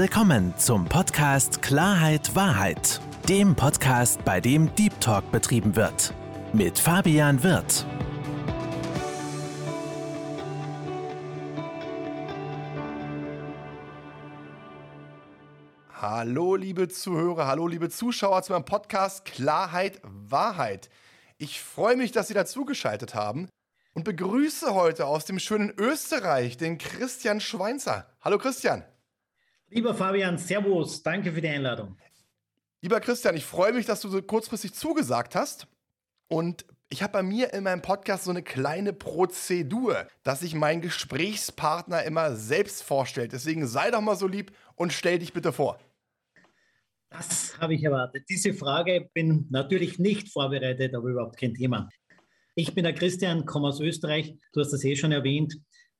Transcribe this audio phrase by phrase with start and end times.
[0.00, 6.14] willkommen zum Podcast Klarheit Wahrheit, dem Podcast, bei dem Deep Talk betrieben wird.
[6.52, 7.84] Mit Fabian Wirth.
[16.00, 20.90] Hallo, liebe Zuhörer, hallo, liebe Zuschauer zu meinem Podcast Klarheit Wahrheit.
[21.38, 23.48] Ich freue mich, dass Sie dazugeschaltet haben
[23.94, 28.06] und begrüße heute aus dem schönen Österreich den Christian Schweinzer.
[28.20, 28.84] Hallo Christian.
[29.70, 31.96] Lieber Fabian, Servus, danke für die Einladung.
[32.80, 35.66] Lieber Christian, ich freue mich, dass du so kurzfristig zugesagt hast.
[36.28, 40.80] Und ich habe bei mir in meinem Podcast so eine kleine Prozedur, dass sich mein
[40.80, 43.32] Gesprächspartner immer selbst vorstellt.
[43.32, 45.78] Deswegen sei doch mal so lieb und stell dich bitte vor.
[47.10, 48.24] Das habe ich erwartet.
[48.28, 51.90] Diese Frage bin natürlich nicht vorbereitet, aber überhaupt kein Thema.
[52.54, 54.34] Ich bin der Christian, komme aus Österreich.
[54.52, 55.58] Du hast das eh schon erwähnt.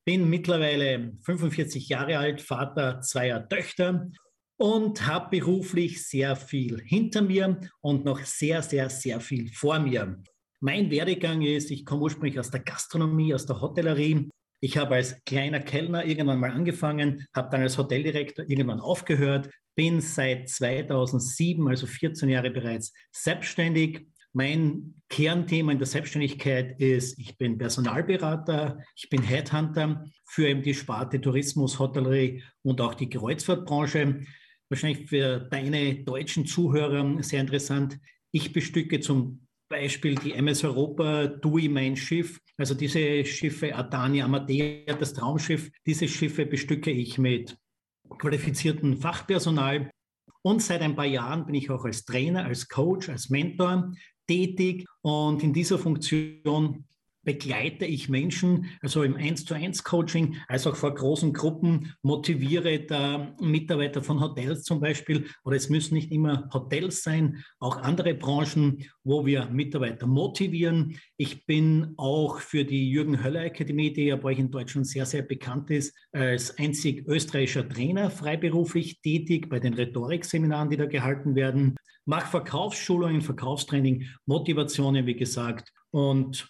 [0.09, 4.09] Bin mittlerweile 45 Jahre alt, Vater zweier Töchter
[4.57, 10.19] und habe beruflich sehr viel hinter mir und noch sehr, sehr, sehr viel vor mir.
[10.61, 14.27] Mein Werdegang ist, ich komme ursprünglich aus der Gastronomie, aus der Hotellerie.
[14.61, 20.01] Ich habe als kleiner Kellner irgendwann mal angefangen, habe dann als Hoteldirektor irgendwann aufgehört, bin
[20.01, 27.57] seit 2007, also 14 Jahre bereits selbstständig, mein Kernthema in der Selbstständigkeit ist, ich bin
[27.57, 34.21] Personalberater, ich bin Headhunter für eben die Sparte Tourismus, Hotellerie und auch die Kreuzfahrtbranche.
[34.69, 37.99] Wahrscheinlich für deine deutschen Zuhörer sehr interessant.
[38.31, 44.93] Ich bestücke zum Beispiel die MS Europa, DUI mein Schiff, also diese Schiffe Adania Amadea,
[44.93, 47.57] das Traumschiff, diese Schiffe bestücke ich mit
[48.19, 49.89] qualifiziertem Fachpersonal.
[50.41, 53.91] Und seit ein paar Jahren bin ich auch als Trainer, als Coach, als Mentor
[54.29, 56.85] tätig und in dieser Funktion
[57.23, 62.79] begleite ich Menschen, also im 1 zu 1 Coaching, als auch vor großen Gruppen, motiviere
[62.79, 68.13] da Mitarbeiter von Hotels zum Beispiel, oder es müssen nicht immer Hotels sein, auch andere
[68.13, 70.97] Branchen, wo wir Mitarbeiter motivieren.
[71.17, 75.05] Ich bin auch für die Jürgen Höller Akademie, die ja bei euch in Deutschland sehr,
[75.05, 81.35] sehr bekannt ist, als einzig österreichischer Trainer freiberuflich tätig bei den Rhetorikseminaren, die da gehalten
[81.35, 81.75] werden.
[82.05, 86.47] Mache Verkaufsschulungen, Verkaufstraining, Motivationen, wie gesagt, und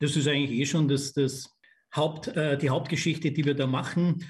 [0.00, 1.56] das ist eigentlich eh schon das, das
[1.94, 4.24] Haupt, äh, die Hauptgeschichte, die wir da machen.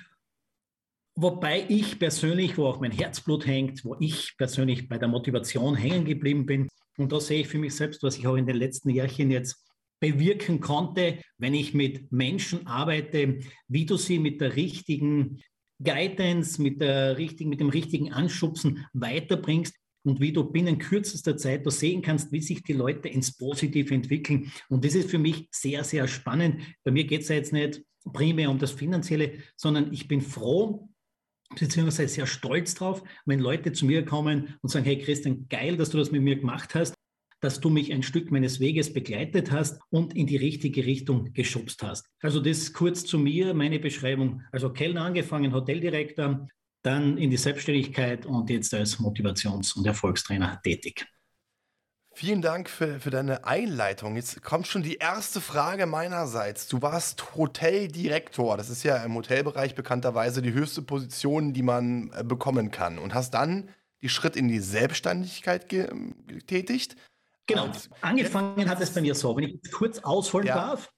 [1.16, 6.04] Wobei ich persönlich, wo auch mein Herzblut hängt, wo ich persönlich bei der Motivation hängen
[6.04, 6.68] geblieben bin.
[6.96, 9.64] Und da sehe ich für mich selbst, was ich auch in den letzten Jahrchen jetzt
[10.00, 15.42] bewirken konnte, wenn ich mit Menschen arbeite, wie du sie mit der richtigen
[15.82, 19.74] Guidance, mit, der richtigen, mit dem richtigen Anschubsen weiterbringst,
[20.04, 23.94] und wie du binnen kürzester Zeit da sehen kannst, wie sich die Leute ins Positive
[23.94, 24.50] entwickeln.
[24.68, 26.62] Und das ist für mich sehr, sehr spannend.
[26.84, 30.88] Bei mir geht es ja jetzt nicht primär um das Finanzielle, sondern ich bin froh,
[31.58, 35.90] beziehungsweise sehr stolz drauf, wenn Leute zu mir kommen und sagen, hey Christian, geil, dass
[35.90, 36.94] du das mit mir gemacht hast,
[37.40, 41.82] dass du mich ein Stück meines Weges begleitet hast und in die richtige Richtung geschubst
[41.82, 42.06] hast.
[42.20, 44.42] Also das kurz zu mir, meine Beschreibung.
[44.52, 46.46] Also Kellner angefangen, Hoteldirektor,
[46.82, 51.06] dann in die Selbstständigkeit und jetzt als Motivations- und Erfolgstrainer tätig.
[52.12, 54.16] Vielen Dank für, für deine Einleitung.
[54.16, 56.66] Jetzt kommt schon die erste Frage meinerseits.
[56.66, 58.56] Du warst Hoteldirektor.
[58.56, 62.98] Das ist ja im Hotelbereich bekannterweise die höchste Position, die man äh, bekommen kann.
[62.98, 63.70] Und hast dann
[64.02, 66.96] die Schritt in die Selbstständigkeit getätigt.
[67.46, 67.70] Genau.
[68.00, 70.54] Angefangen hat es bei mir so, wenn ich kurz ausholen ja.
[70.54, 70.90] darf.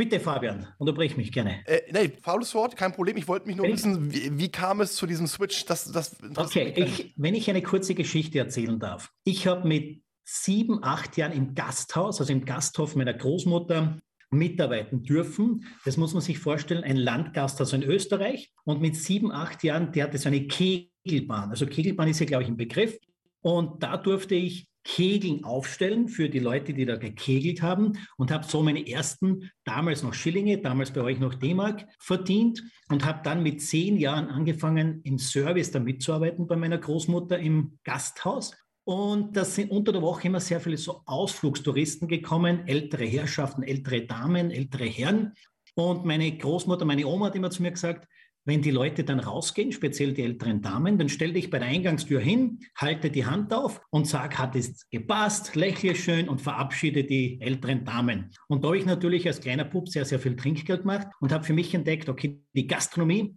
[0.00, 1.60] Bitte, Fabian, unterbrich mich gerne.
[1.66, 3.18] Äh, nee, faules Wort, kein Problem.
[3.18, 5.66] Ich wollte mich nur wissen, wie, wie, kam es zu diesem Switch?
[5.66, 9.12] Das, das okay, ich, wenn ich eine kurze Geschichte erzählen darf.
[9.24, 13.98] Ich habe mit sieben, acht Jahren im Gasthaus, also im Gasthof meiner Großmutter,
[14.30, 15.66] mitarbeiten dürfen.
[15.84, 18.54] Das muss man sich vorstellen, ein Landgasthaus in Österreich.
[18.64, 21.50] Und mit sieben, acht Jahren, der hatte so eine Kegelbahn.
[21.50, 22.96] Also Kegelbahn ist ja, glaube ich, ein Begriff.
[23.42, 28.46] Und da durfte ich Kegeln aufstellen für die Leute, die da gekegelt haben und habe
[28.46, 33.42] so meine ersten, damals noch Schillinge, damals bei euch noch D-Mark verdient und habe dann
[33.42, 38.56] mit zehn Jahren angefangen, im Service da mitzuarbeiten bei meiner Großmutter im Gasthaus.
[38.84, 44.06] Und da sind unter der Woche immer sehr viele so Ausflugstouristen gekommen, ältere Herrschaften, ältere
[44.06, 45.34] Damen, ältere Herren.
[45.74, 48.08] Und meine Großmutter, meine Oma hat immer zu mir gesagt,
[48.44, 52.20] wenn die Leute dann rausgehen, speziell die älteren Damen, dann stell dich bei der Eingangstür
[52.20, 57.40] hin, halte die Hand auf und sag, hat es gepasst, lächle schön und verabschiede die
[57.40, 58.30] älteren Damen.
[58.48, 61.44] Und da habe ich natürlich als kleiner Bub sehr, sehr viel Trinkgeld gemacht und habe
[61.44, 63.36] für mich entdeckt, okay, die Gastronomie,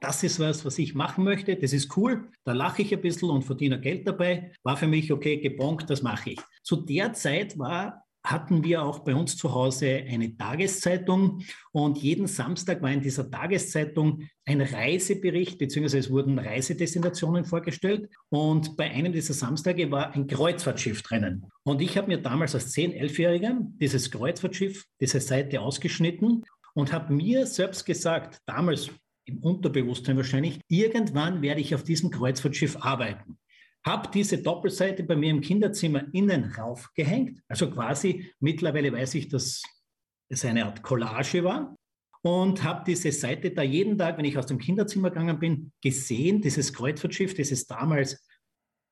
[0.00, 3.30] das ist was, was ich machen möchte, das ist cool, da lache ich ein bisschen
[3.30, 6.40] und verdiene Geld dabei, war für mich, okay, gebonkt, das mache ich.
[6.62, 11.42] Zu der Zeit war hatten wir auch bei uns zu Hause eine Tageszeitung.
[11.72, 18.08] Und jeden Samstag war in dieser Tageszeitung ein Reisebericht, beziehungsweise es wurden Reisedestinationen vorgestellt.
[18.30, 21.46] Und bei einem dieser Samstage war ein Kreuzfahrtschiff drinnen.
[21.64, 27.12] Und ich habe mir damals als 10-, 11-Jähriger dieses Kreuzfahrtschiff, diese Seite ausgeschnitten und habe
[27.12, 28.90] mir selbst gesagt, damals
[29.26, 33.38] im Unterbewusstsein wahrscheinlich, irgendwann werde ich auf diesem Kreuzfahrtschiff arbeiten
[33.84, 37.40] habe diese Doppelseite bei mir im Kinderzimmer innen raufgehängt.
[37.48, 39.62] Also quasi mittlerweile weiß ich, dass
[40.28, 41.76] es eine Art Collage war.
[42.22, 46.40] Und habe diese Seite da jeden Tag, wenn ich aus dem Kinderzimmer gegangen bin, gesehen,
[46.40, 48.26] dieses Kreuzfahrtschiff, dieses damals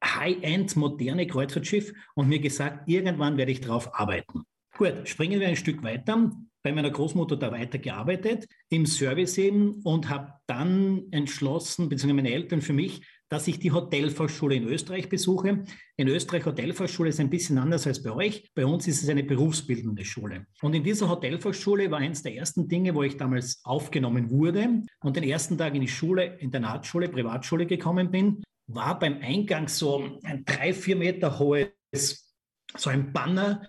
[0.04, 4.42] High-End moderne Kreuzfahrtschiff und mir gesagt, irgendwann werde ich darauf arbeiten.
[4.76, 6.30] Gut, springen wir ein Stück weiter.
[6.62, 12.60] Bei meiner Großmutter da weitergearbeitet, im Service eben und habe dann entschlossen, beziehungsweise meine Eltern
[12.60, 15.64] für mich, dass ich die Hotelfachschule in Österreich besuche.
[15.96, 18.52] In Österreich Hotelfachschule ist ein bisschen anders als bei euch.
[18.54, 20.46] Bei uns ist es eine berufsbildende Schule.
[20.60, 25.16] Und in dieser Hotelfachschule war eines der ersten Dinge, wo ich damals aufgenommen wurde und
[25.16, 30.44] den ersten Tag in die Schule, Internatsschule, Privatschule gekommen bin, war beim Eingang so ein
[30.44, 32.36] drei, vier Meter hohes,
[32.76, 33.66] so ein Banner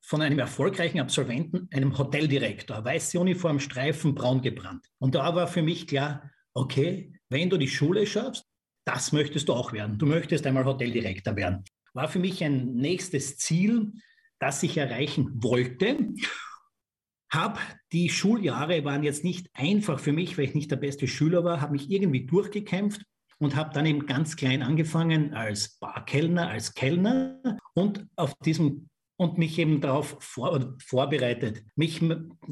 [0.00, 4.84] von einem erfolgreichen Absolventen, einem Hoteldirektor, weiße Uniform, Streifen, braun gebrannt.
[4.98, 8.44] Und da war für mich klar, okay, wenn du die Schule schaffst,
[8.84, 9.98] das möchtest du auch werden.
[9.98, 11.64] Du möchtest einmal Hoteldirektor werden.
[11.92, 13.92] War für mich ein nächstes Ziel,
[14.38, 16.14] das ich erreichen wollte.
[17.30, 17.58] Hab
[17.92, 21.60] die Schuljahre waren jetzt nicht einfach für mich, weil ich nicht der beste Schüler war,
[21.60, 23.02] habe mich irgendwie durchgekämpft
[23.38, 27.40] und habe dann eben ganz klein angefangen als Barkellner, als Kellner
[27.74, 31.64] und auf diesem und mich eben darauf vor, vorbereitet.
[31.76, 32.02] Mich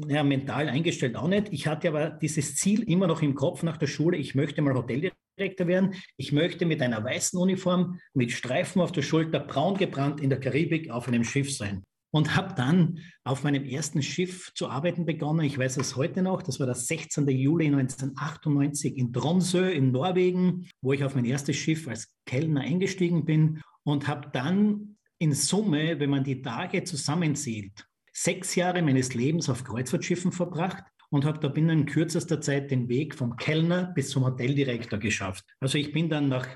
[0.07, 1.51] ja, mental eingestellt auch nicht.
[1.51, 4.73] Ich hatte aber dieses Ziel immer noch im Kopf nach der Schule, ich möchte mal
[4.73, 5.95] Hoteldirektor werden.
[6.17, 10.39] Ich möchte mit einer weißen Uniform, mit Streifen auf der Schulter, braun gebrannt in der
[10.39, 11.83] Karibik auf einem Schiff sein.
[12.11, 15.45] Und habe dann auf meinem ersten Schiff zu arbeiten begonnen.
[15.45, 17.27] Ich weiß es heute noch, das war der 16.
[17.27, 23.25] Juli 1998 in Tromsø in Norwegen, wo ich auf mein erstes Schiff als Kellner eingestiegen
[23.25, 29.49] bin und habe dann in Summe, wenn man die Tage zusammenzählt, sechs Jahre meines Lebens
[29.49, 34.25] auf Kreuzfahrtschiffen verbracht und habe da binnen kürzester Zeit den Weg vom Kellner bis zum
[34.25, 35.45] Hoteldirektor geschafft.
[35.59, 36.47] Also ich bin dann nach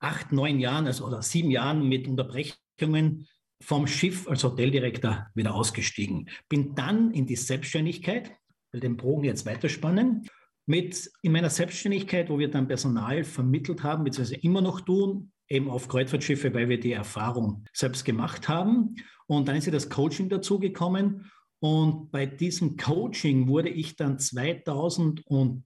[0.00, 3.28] acht, neun Jahren also, oder sieben Jahren mit Unterbrechungen
[3.62, 6.30] vom Schiff als Hoteldirektor wieder ausgestiegen.
[6.48, 8.32] Bin dann in die Selbstständigkeit,
[8.72, 10.26] will den Bogen jetzt weiterspannen,
[10.64, 15.68] mit in meiner Selbstständigkeit, wo wir dann Personal vermittelt haben, beziehungsweise immer noch tun, eben
[15.68, 18.94] auf Kreuzfahrtschiffe, weil wir die Erfahrung selbst gemacht haben.
[19.26, 21.30] Und dann ist ja das Coaching dazugekommen.
[21.60, 25.62] Und bei diesem Coaching wurde ich dann 2018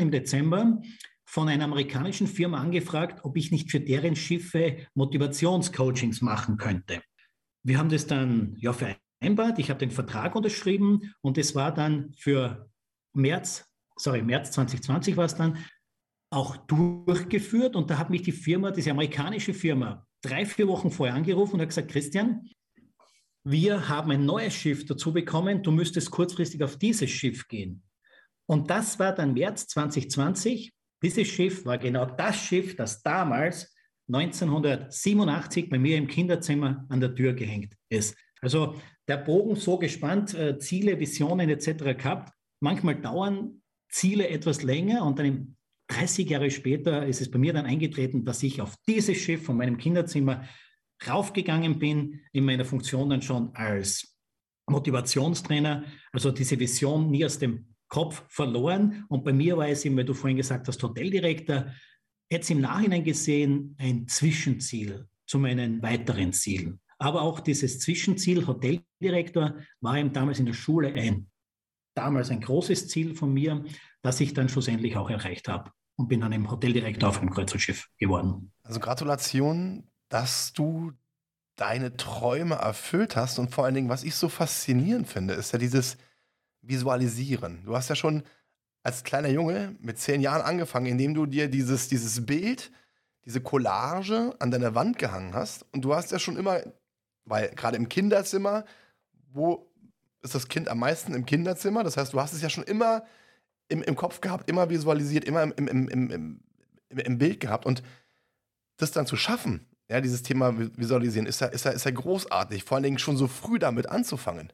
[0.00, 0.80] im Dezember
[1.24, 7.02] von einer amerikanischen Firma angefragt, ob ich nicht für deren Schiffe Motivationscoachings machen könnte.
[7.62, 9.58] Wir haben das dann ja vereinbart.
[9.58, 12.70] Ich habe den Vertrag unterschrieben und es war dann für
[13.12, 13.64] März,
[13.96, 15.58] sorry, März 2020 war es dann,
[16.30, 17.76] auch durchgeführt.
[17.76, 21.60] Und da hat mich die Firma, diese amerikanische Firma, drei, vier Wochen vorher angerufen und
[21.60, 22.48] hat gesagt, Christian,
[23.48, 27.84] wir haben ein neues Schiff dazu bekommen, du müsstest kurzfristig auf dieses Schiff gehen.
[28.46, 30.72] Und das war dann März 2020.
[31.00, 33.72] Dieses Schiff war genau das Schiff, das damals
[34.08, 38.16] 1987 bei mir im Kinderzimmer an der Tür gehängt ist.
[38.40, 38.74] Also
[39.06, 41.96] der Bogen so gespannt, äh, Ziele, Visionen etc.
[41.96, 42.32] gehabt.
[42.60, 45.56] Manchmal dauern Ziele etwas länger und dann im
[45.88, 49.56] 30 Jahre später ist es bei mir dann eingetreten, dass ich auf dieses Schiff von
[49.56, 50.42] meinem Kinderzimmer
[51.06, 54.16] raufgegangen bin, in meiner Funktion dann schon als
[54.68, 59.04] Motivationstrainer, also diese Vision nie aus dem Kopf verloren.
[59.08, 61.66] Und bei mir war es eben, weil du vorhin gesagt hast, Hoteldirektor,
[62.30, 66.80] jetzt im Nachhinein gesehen ein Zwischenziel zu meinen weiteren Zielen.
[66.98, 71.30] Aber auch dieses Zwischenziel Hoteldirektor war eben damals in der Schule ein,
[71.94, 73.64] damals ein großes Ziel von mir,
[74.02, 77.88] das ich dann schlussendlich auch erreicht habe und bin dann im Hoteldirektor auf einem Kreuzfahrtschiff
[77.98, 78.52] geworden.
[78.62, 80.92] Also Gratulation, dass du
[81.56, 85.58] deine Träume erfüllt hast und vor allen Dingen, was ich so faszinierend finde, ist ja
[85.58, 85.96] dieses
[86.60, 87.64] Visualisieren.
[87.64, 88.22] Du hast ja schon
[88.82, 92.70] als kleiner Junge mit zehn Jahren angefangen, indem du dir dieses, dieses Bild,
[93.24, 95.64] diese Collage an deiner Wand gehangen hast.
[95.72, 96.60] Und du hast ja schon immer,
[97.24, 98.64] weil gerade im Kinderzimmer,
[99.32, 99.68] wo
[100.22, 101.82] ist das Kind am meisten im Kinderzimmer?
[101.82, 103.04] Das heißt, du hast es ja schon immer
[103.68, 106.40] im, im Kopf gehabt, immer visualisiert, immer im, im, im, im,
[106.90, 107.66] im Bild gehabt.
[107.66, 107.82] Und
[108.76, 112.64] das dann zu schaffen, ja, dieses Thema Visualisieren, ist ja, ist, ja, ist ja großartig.
[112.64, 114.52] Vor allen Dingen schon so früh damit anzufangen.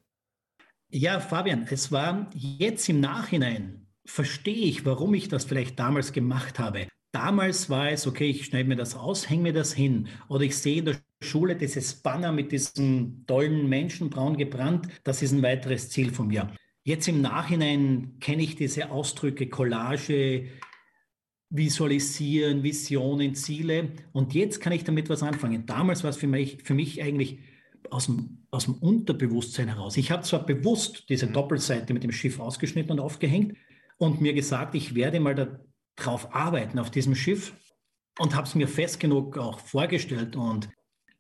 [0.90, 6.58] Ja, Fabian, es war jetzt im Nachhinein, verstehe ich, warum ich das vielleicht damals gemacht
[6.58, 6.86] habe.
[7.12, 10.08] Damals war es, okay, ich schneide mir das aus, hänge mir das hin.
[10.28, 14.88] Oder ich sehe in der Schule dieses Banner mit diesem tollen Menschen, braun gebrannt.
[15.04, 16.50] Das ist ein weiteres Ziel von mir.
[16.84, 20.48] Jetzt im Nachhinein kenne ich diese Ausdrücke Collage,
[21.54, 23.90] Visualisieren, Visionen, Ziele.
[24.12, 25.66] Und jetzt kann ich damit was anfangen.
[25.66, 27.40] Damals war es für mich, für mich eigentlich
[27.90, 29.98] aus dem, aus dem Unterbewusstsein heraus.
[29.98, 31.34] Ich habe zwar bewusst diese mhm.
[31.34, 33.56] Doppelseite mit dem Schiff ausgeschnitten und aufgehängt
[33.98, 35.58] und mir gesagt, ich werde mal
[35.96, 37.52] darauf arbeiten, auf diesem Schiff
[38.18, 40.70] und habe es mir fest genug auch vorgestellt und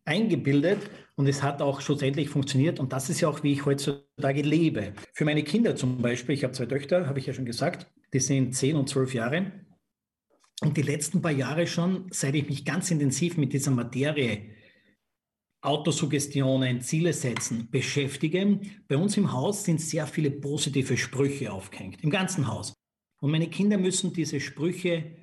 [0.04, 0.78] eingebildet
[1.14, 4.94] und es hat auch schlussendlich funktioniert und das ist ja auch, wie ich heutzutage lebe.
[5.12, 8.20] Für meine Kinder zum Beispiel, ich habe zwei Töchter, habe ich ja schon gesagt, die
[8.20, 9.52] sind zehn und zwölf Jahre
[10.62, 14.50] und die letzten paar Jahre schon, seit ich mich ganz intensiv mit dieser Materie
[15.60, 18.60] Autosuggestionen, Ziele setzen beschäftige.
[18.88, 22.74] Bei uns im Haus sind sehr viele positive Sprüche aufgehängt, im ganzen Haus.
[23.20, 25.16] Und meine Kinder müssen diese Sprüche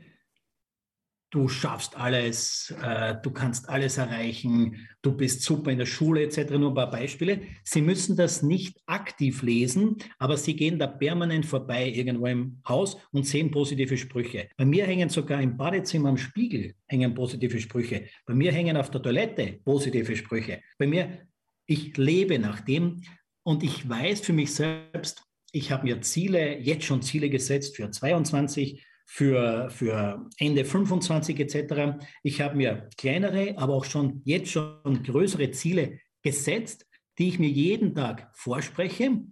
[1.31, 6.51] du schaffst alles, äh, du kannst alles erreichen, du bist super in der Schule etc.
[6.51, 7.41] Nur ein paar Beispiele.
[7.63, 12.97] Sie müssen das nicht aktiv lesen, aber sie gehen da permanent vorbei irgendwo im Haus
[13.11, 14.49] und sehen positive Sprüche.
[14.57, 18.07] Bei mir hängen sogar im Badezimmer am Spiegel hängen positive Sprüche.
[18.25, 20.61] Bei mir hängen auf der Toilette positive Sprüche.
[20.77, 21.27] Bei mir,
[21.65, 23.03] ich lebe nach dem
[23.43, 27.89] und ich weiß für mich selbst, ich habe mir Ziele, jetzt schon Ziele gesetzt für
[27.89, 31.99] 22, für, für Ende 25 etc.
[32.21, 36.85] Ich habe mir kleinere, aber auch schon jetzt schon größere Ziele gesetzt,
[37.17, 39.23] die ich mir jeden Tag vorspreche.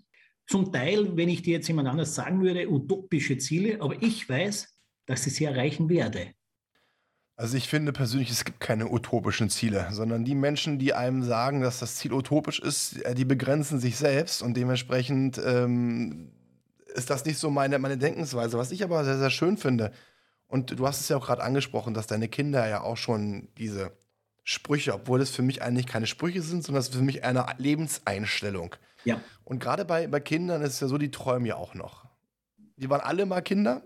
[0.47, 4.67] Zum Teil, wenn ich dir jetzt jemand anders sagen würde, utopische Ziele, aber ich weiß,
[5.05, 6.31] dass ich sie erreichen werde.
[7.35, 11.61] Also ich finde persönlich, es gibt keine utopischen Ziele, sondern die Menschen, die einem sagen,
[11.61, 16.31] dass das Ziel utopisch ist, äh, die begrenzen sich selbst und dementsprechend ähm,
[16.97, 18.57] ist das nicht so meine, meine Denkensweise.
[18.57, 19.91] Was ich aber sehr, sehr schön finde,
[20.47, 23.91] und du hast es ja auch gerade angesprochen, dass deine Kinder ja auch schon diese
[24.43, 27.45] Sprüche, obwohl das für mich eigentlich keine Sprüche sind, sondern das ist für mich eine
[27.57, 28.75] Lebenseinstellung.
[29.03, 29.21] Ja.
[29.43, 32.05] Und gerade bei, bei Kindern ist es ja so, die träumen ja auch noch.
[32.77, 33.83] Die waren alle mal Kinder.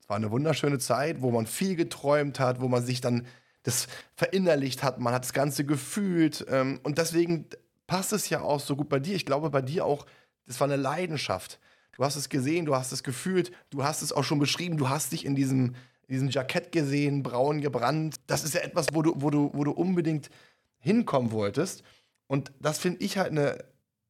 [0.00, 3.26] Es war eine wunderschöne Zeit, wo man viel geträumt hat, wo man sich dann
[3.64, 6.44] das verinnerlicht hat, man hat das Ganze gefühlt.
[6.48, 7.46] Ähm, und deswegen
[7.86, 9.16] passt es ja auch so gut bei dir.
[9.16, 10.06] Ich glaube, bei dir auch,
[10.46, 11.58] das war eine Leidenschaft.
[11.96, 14.88] Du hast es gesehen, du hast es gefühlt, du hast es auch schon beschrieben, du
[14.88, 15.74] hast dich in diesem,
[16.06, 18.16] in diesem Jackett gesehen, braun gebrannt.
[18.26, 20.30] Das ist ja etwas, wo du, wo du, wo du unbedingt
[20.78, 21.82] hinkommen wolltest.
[22.26, 23.64] Und das finde ich halt eine,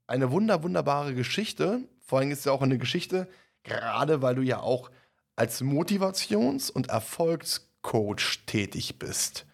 [0.06, 1.80] eine wunder, wunderbare Geschichte.
[2.00, 3.28] Vor allem ist es ja auch eine Geschichte,
[3.62, 4.90] gerade weil du ja auch
[5.36, 9.46] als Motivations- und Erfolgscoach tätig bist.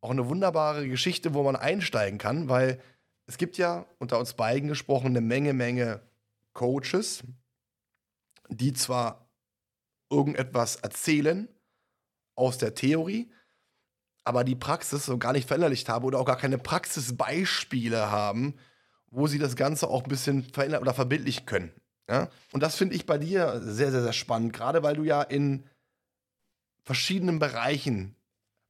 [0.00, 2.80] Auch eine wunderbare Geschichte, wo man einsteigen kann, weil
[3.26, 6.00] es gibt ja unter uns beiden gesprochen eine Menge, Menge
[6.54, 7.22] Coaches,
[8.48, 9.28] die zwar
[10.10, 11.48] irgendetwas erzählen
[12.36, 13.30] aus der Theorie,
[14.24, 18.54] aber die Praxis so gar nicht verinnerlicht haben oder auch gar keine Praxisbeispiele haben,
[19.10, 21.72] wo sie das Ganze auch ein bisschen verändern oder verbildlichen können.
[22.08, 22.28] Ja?
[22.52, 25.64] Und das finde ich bei dir sehr, sehr, sehr spannend, gerade weil du ja in
[26.84, 28.14] verschiedenen Bereichen,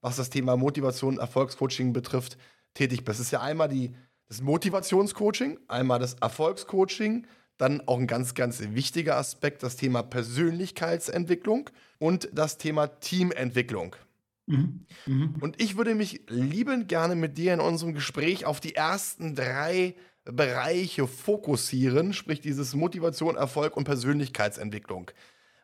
[0.01, 2.37] was das Thema Motivation, Erfolgscoaching betrifft,
[2.75, 3.21] tätig bist.
[3.21, 3.95] Es ist ja einmal die,
[4.29, 7.27] das Motivationscoaching, einmal das Erfolgscoaching,
[7.57, 13.97] dann auch ein ganz, ganz wichtiger Aspekt, das Thema Persönlichkeitsentwicklung und das Thema Teamentwicklung.
[14.47, 14.87] Mhm.
[15.07, 15.37] Mhm.
[15.41, 19.95] Und ich würde mich liebend gerne mit dir in unserem Gespräch auf die ersten drei
[20.25, 25.11] Bereiche fokussieren, sprich dieses Motivation, Erfolg und Persönlichkeitsentwicklung.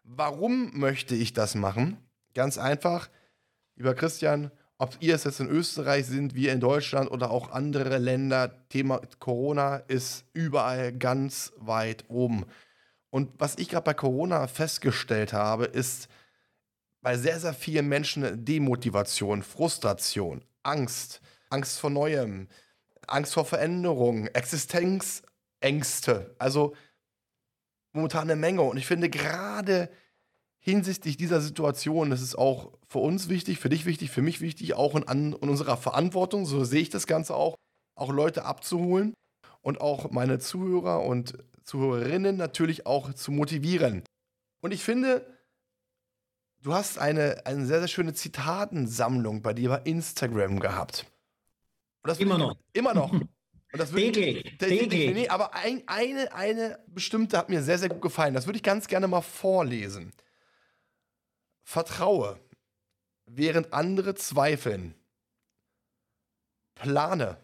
[0.04, 1.98] Warum möchte ich das machen?
[2.34, 3.08] Ganz einfach,
[3.76, 7.98] lieber Christian, ob ihr es jetzt in Österreich sind, wir in Deutschland oder auch andere
[7.98, 12.46] Länder, Thema Corona ist überall ganz weit oben.
[13.10, 16.08] Und was ich gerade bei Corona festgestellt habe, ist
[17.02, 21.20] bei sehr, sehr vielen Menschen Demotivation, Frustration, Angst,
[21.50, 22.48] Angst vor Neuem,
[23.06, 26.34] Angst vor Veränderung, Existenzängste.
[26.38, 26.74] Also
[27.92, 28.62] momentan eine Menge.
[28.62, 29.90] Und ich finde gerade
[30.60, 34.74] hinsichtlich dieser Situation ist es auch für uns wichtig, für dich wichtig, für mich wichtig,
[34.74, 37.56] auch in, in unserer Verantwortung, so sehe ich das Ganze auch,
[37.94, 39.14] auch Leute abzuholen
[39.62, 44.04] und auch meine Zuhörer und Zuhörerinnen natürlich auch zu motivieren.
[44.60, 45.26] Und ich finde,
[46.62, 51.06] du hast eine, eine sehr, sehr schöne Zitatensammlung bei dir bei Instagram gehabt.
[52.18, 52.56] immer noch.
[52.72, 53.12] Immer noch.
[53.72, 55.14] Und das täglich, täglich.
[55.14, 58.34] Nee, aber ein, eine, eine bestimmte hat mir sehr, sehr gut gefallen.
[58.34, 60.12] Das würde ich ganz gerne mal vorlesen.
[61.70, 62.36] Vertraue,
[63.26, 64.92] während andere zweifeln.
[66.74, 67.36] Plane,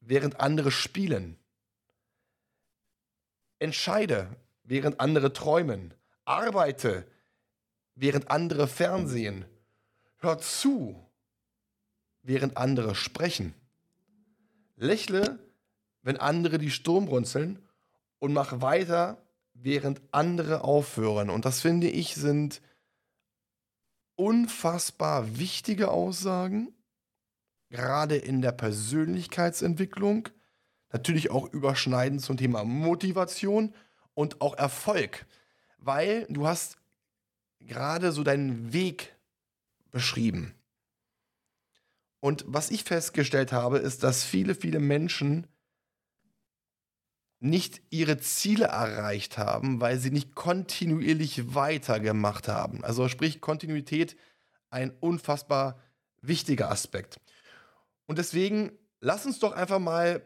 [0.00, 1.36] während andere spielen.
[3.58, 5.92] Entscheide, während andere träumen.
[6.24, 7.06] Arbeite,
[7.94, 9.44] während andere fernsehen.
[10.16, 11.06] Hör zu,
[12.22, 13.52] während andere sprechen.
[14.76, 15.38] Lächle,
[16.00, 17.62] wenn andere die Sturm runzeln
[18.18, 19.18] und mach weiter,
[19.52, 21.28] während andere aufhören.
[21.28, 22.62] Und das finde ich sind
[24.16, 26.74] unfassbar wichtige Aussagen,
[27.70, 30.28] gerade in der Persönlichkeitsentwicklung,
[30.92, 33.74] natürlich auch überschneidend zum Thema Motivation
[34.14, 35.26] und auch Erfolg,
[35.78, 36.78] weil du hast
[37.60, 39.14] gerade so deinen Weg
[39.90, 40.54] beschrieben.
[42.20, 45.46] Und was ich festgestellt habe, ist, dass viele, viele Menschen
[47.48, 52.84] nicht ihre Ziele erreicht haben, weil sie nicht kontinuierlich weitergemacht haben.
[52.84, 54.16] Also sprich Kontinuität
[54.70, 55.80] ein unfassbar
[56.20, 57.16] wichtiger Aspekt.
[58.06, 60.22] Und deswegen lass uns doch einfach mal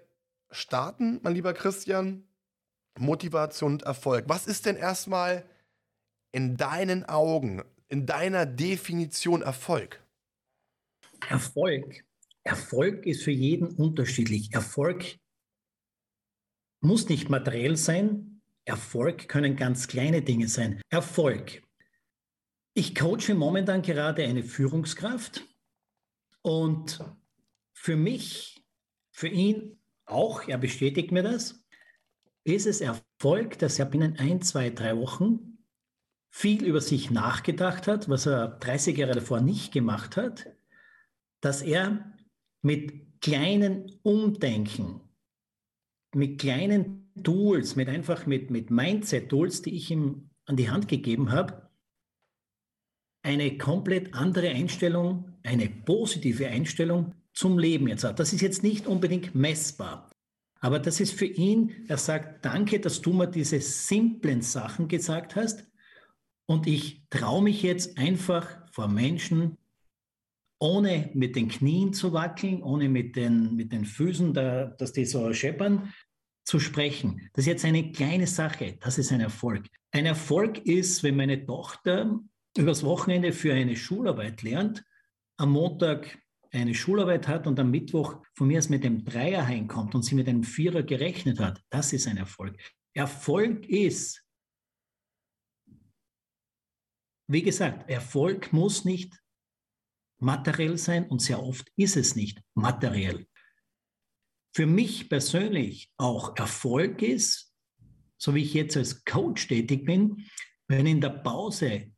[0.51, 2.25] starten, mein lieber Christian.
[2.99, 4.25] Motivation und Erfolg.
[4.29, 5.45] Was ist denn erstmal
[6.33, 10.03] in deinen Augen, in deiner Definition Erfolg?
[11.29, 12.05] Erfolg.
[12.43, 14.53] Erfolg ist für jeden unterschiedlich.
[14.53, 15.20] Erfolg
[16.81, 18.41] muss nicht materiell sein.
[18.65, 20.81] Erfolg können ganz kleine Dinge sein.
[20.91, 21.63] Erfolg.
[22.75, 25.45] Ich coache momentan gerade eine Führungskraft
[26.43, 27.01] und
[27.73, 28.65] für mich,
[29.13, 31.65] für ihn auch, er bestätigt mir das,
[32.45, 35.59] ist es Erfolg, dass er binnen ein, zwei, drei Wochen
[36.31, 40.47] viel über sich nachgedacht hat, was er 30 Jahre davor nicht gemacht hat,
[41.41, 42.15] dass er
[42.63, 45.01] mit kleinen Umdenken
[46.15, 51.31] mit kleinen Tools, mit einfach mit, mit Mindset-Tools, die ich ihm an die Hand gegeben
[51.31, 51.71] habe,
[53.23, 58.19] eine komplett andere Einstellung, eine positive Einstellung zum Leben jetzt hat.
[58.19, 60.11] Das ist jetzt nicht unbedingt messbar.
[60.61, 65.37] Aber das ist für ihn, er sagt, danke, dass du mir diese simplen Sachen gesagt
[65.37, 65.65] hast.
[66.47, 69.57] Und ich traue mich jetzt einfach vor Menschen,
[70.61, 75.07] ohne mit den Knien zu wackeln, ohne mit den, mit den Füßen, da, dass die
[75.07, 75.93] so scheppern,
[76.45, 77.31] zu sprechen.
[77.33, 78.77] Das ist jetzt eine kleine Sache.
[78.81, 79.67] Das ist ein Erfolg.
[79.93, 82.21] Ein Erfolg ist, wenn meine Tochter
[82.57, 84.85] übers Wochenende für eine Schularbeit lernt,
[85.39, 86.19] am Montag
[86.53, 90.15] eine Schularbeit hat und am Mittwoch von mir aus mit dem Dreier heimkommt und sie
[90.15, 91.63] mit einem Vierer gerechnet hat.
[91.71, 92.57] Das ist ein Erfolg.
[92.93, 94.25] Erfolg ist,
[97.29, 99.20] wie gesagt, Erfolg muss nicht
[100.21, 103.27] materiell sein und sehr oft ist es nicht materiell
[104.55, 107.55] für mich persönlich auch Erfolg ist,
[108.19, 110.27] so wie ich jetzt als Coach tätig bin,
[110.69, 111.93] wenn in der Pause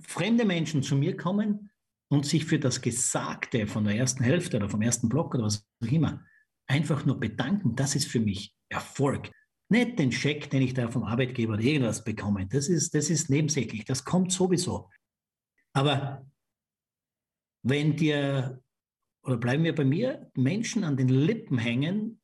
[0.00, 1.70] fremde Menschen zu mir kommen
[2.10, 5.66] und sich für das Gesagte von der ersten Hälfte oder vom ersten Block oder was
[5.82, 6.24] auch immer
[6.66, 9.30] einfach nur bedanken, das ist für mich Erfolg.
[9.68, 12.46] Nicht den Scheck, den ich da vom Arbeitgeber oder irgendwas bekomme.
[12.46, 13.84] Das ist, das ist nebensächlich.
[13.84, 14.90] Das kommt sowieso.
[15.74, 16.26] Aber
[17.62, 18.62] wenn dir
[19.24, 22.20] oder bleiben wir bei mir, Menschen an den Lippen hängen,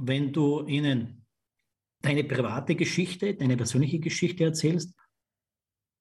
[0.00, 1.26] wenn du ihnen
[2.02, 4.94] deine private Geschichte, deine persönliche Geschichte erzählst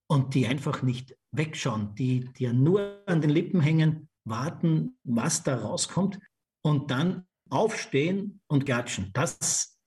[0.07, 5.57] und die einfach nicht wegschauen, die dir nur an den Lippen hängen, warten, was da
[5.57, 6.19] rauskommt
[6.63, 9.11] und dann aufstehen und gatschen.
[9.13, 9.79] Das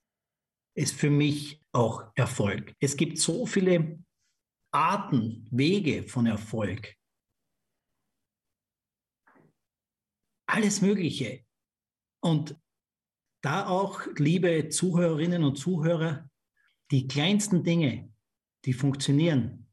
[0.75, 2.75] ist für mich auch Erfolg.
[2.81, 4.03] Es gibt so viele
[4.73, 6.97] Arten, Wege von Erfolg.
[10.53, 11.45] Alles Mögliche.
[12.21, 12.57] Und
[13.43, 16.29] da auch, liebe Zuhörerinnen und Zuhörer,
[16.91, 18.11] die kleinsten Dinge,
[18.65, 19.67] die funktionieren.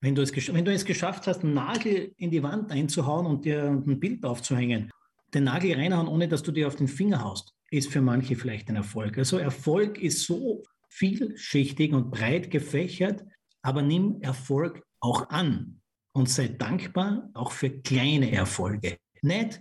[0.00, 3.44] Wenn du, es, wenn du es geschafft hast, einen Nagel in die Wand einzuhauen und
[3.44, 4.90] dir ein Bild aufzuhängen,
[5.34, 8.68] den Nagel reinhauen, ohne dass du dir auf den Finger haust, ist für manche vielleicht
[8.68, 9.18] ein Erfolg.
[9.18, 13.24] Also Erfolg ist so vielschichtig und breit gefächert,
[13.62, 15.80] aber nimm Erfolg auch an
[16.12, 18.98] und sei dankbar auch für kleine Erfolge.
[19.22, 19.60] Nicht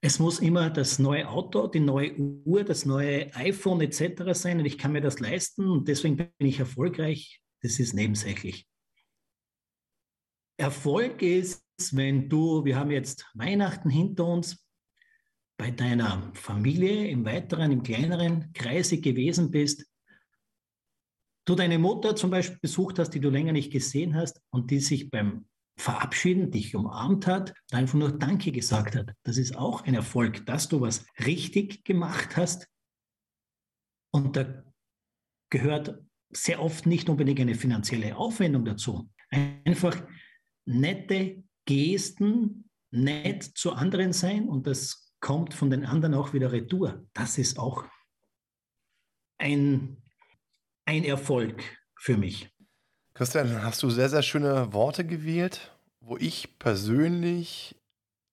[0.00, 4.32] es muss immer das neue Auto, die neue Uhr, das neue iPhone etc.
[4.32, 7.42] sein und ich kann mir das leisten und deswegen bin ich erfolgreich.
[7.62, 8.68] Das ist nebensächlich.
[10.58, 14.62] Erfolg ist, wenn du, wir haben jetzt Weihnachten hinter uns,
[15.58, 19.86] bei deiner Familie im weiteren, im kleineren Kreise gewesen bist,
[21.46, 24.80] du deine Mutter zum Beispiel besucht hast, die du länger nicht gesehen hast und die
[24.80, 29.12] sich beim verabschieden, dich umarmt hat, einfach nur Danke gesagt hat.
[29.22, 32.68] Das ist auch ein Erfolg, dass du was richtig gemacht hast.
[34.10, 34.64] Und da
[35.50, 39.10] gehört sehr oft nicht unbedingt eine finanzielle Aufwendung dazu.
[39.30, 40.02] Einfach
[40.64, 47.06] nette Gesten, nett zu anderen sein und das kommt von den anderen auch wieder retour.
[47.12, 47.84] Das ist auch
[49.38, 50.02] ein,
[50.84, 51.62] ein Erfolg
[51.98, 52.55] für mich.
[53.16, 57.74] Christian, hast du sehr, sehr schöne Worte gewählt, wo ich persönlich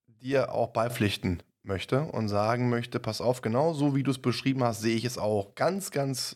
[0.08, 4.62] dir auch beipflichten möchte und sagen möchte, pass auf, genau so wie du es beschrieben
[4.62, 6.36] hast, sehe ich es auch ganz, ganz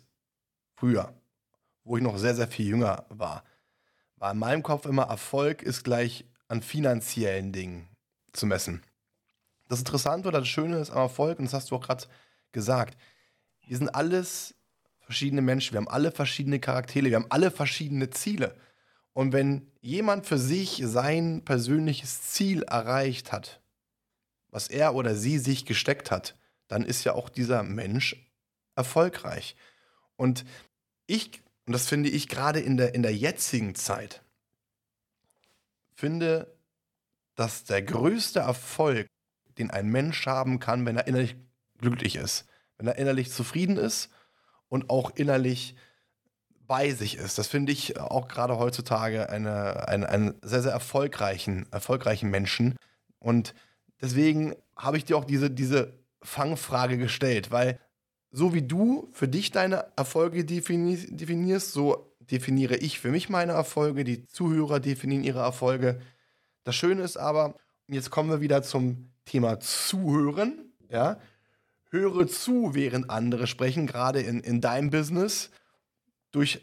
[0.78, 1.14] früher,
[1.84, 3.44] wo ich noch sehr, sehr viel jünger war.
[4.16, 7.90] War in meinem Kopf immer, Erfolg ist gleich an finanziellen Dingen
[8.32, 8.82] zu messen.
[9.68, 12.06] Das Interessante oder das Schöne ist am Erfolg, und das hast du auch gerade
[12.54, 12.98] gesagt,
[13.66, 14.57] wir sind alles
[15.08, 18.58] verschiedene Menschen, wir haben alle verschiedene Charaktere, wir haben alle verschiedene Ziele.
[19.13, 23.62] Und wenn jemand für sich sein persönliches Ziel erreicht hat,
[24.50, 26.36] was er oder sie sich gesteckt hat,
[26.67, 28.30] dann ist ja auch dieser Mensch
[28.76, 29.56] erfolgreich.
[30.17, 30.43] Und
[31.06, 34.24] ich, und das finde ich gerade in der, in der jetzigen Zeit,
[35.96, 36.54] finde,
[37.36, 39.08] dass der größte Erfolg,
[39.58, 41.38] den ein Mensch haben kann, wenn er innerlich
[41.78, 42.46] glücklich ist,
[42.78, 44.10] wenn er innerlich zufrieden ist
[44.70, 45.76] und auch innerlich
[46.68, 47.38] bei sich ist.
[47.38, 52.76] Das finde ich auch gerade heutzutage eine, eine, einen sehr, sehr erfolgreichen, erfolgreichen Menschen.
[53.20, 53.54] Und
[54.02, 57.80] deswegen habe ich dir auch diese, diese Fangfrage gestellt, weil
[58.32, 64.04] so wie du für dich deine Erfolge definierst, so definiere ich für mich meine Erfolge,
[64.04, 66.02] die Zuhörer definieren ihre Erfolge.
[66.64, 67.56] Das Schöne ist aber,
[67.88, 71.18] jetzt kommen wir wieder zum Thema Zuhören, ja.
[71.89, 75.50] Höre zu, während andere sprechen, gerade in, in deinem Business.
[76.32, 76.62] Durch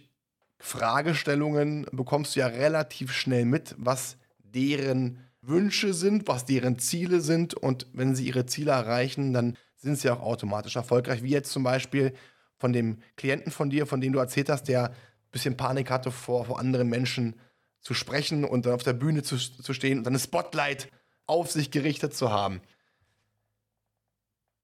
[0.59, 7.55] Fragestellungen bekommst du ja relativ schnell mit, was deren Wünsche sind, was deren Ziele sind.
[7.55, 11.23] Und wenn sie ihre Ziele erreichen, dann sind sie auch automatisch erfolgreich.
[11.23, 12.15] Wie jetzt zum Beispiel
[12.57, 14.95] von dem Klienten von dir, von dem du erzählt hast, der ein
[15.33, 17.35] bisschen Panik hatte, vor, vor anderen Menschen
[17.81, 20.89] zu sprechen und dann auf der Bühne zu, zu stehen und dann ein Spotlight
[21.27, 22.61] auf sich gerichtet zu haben.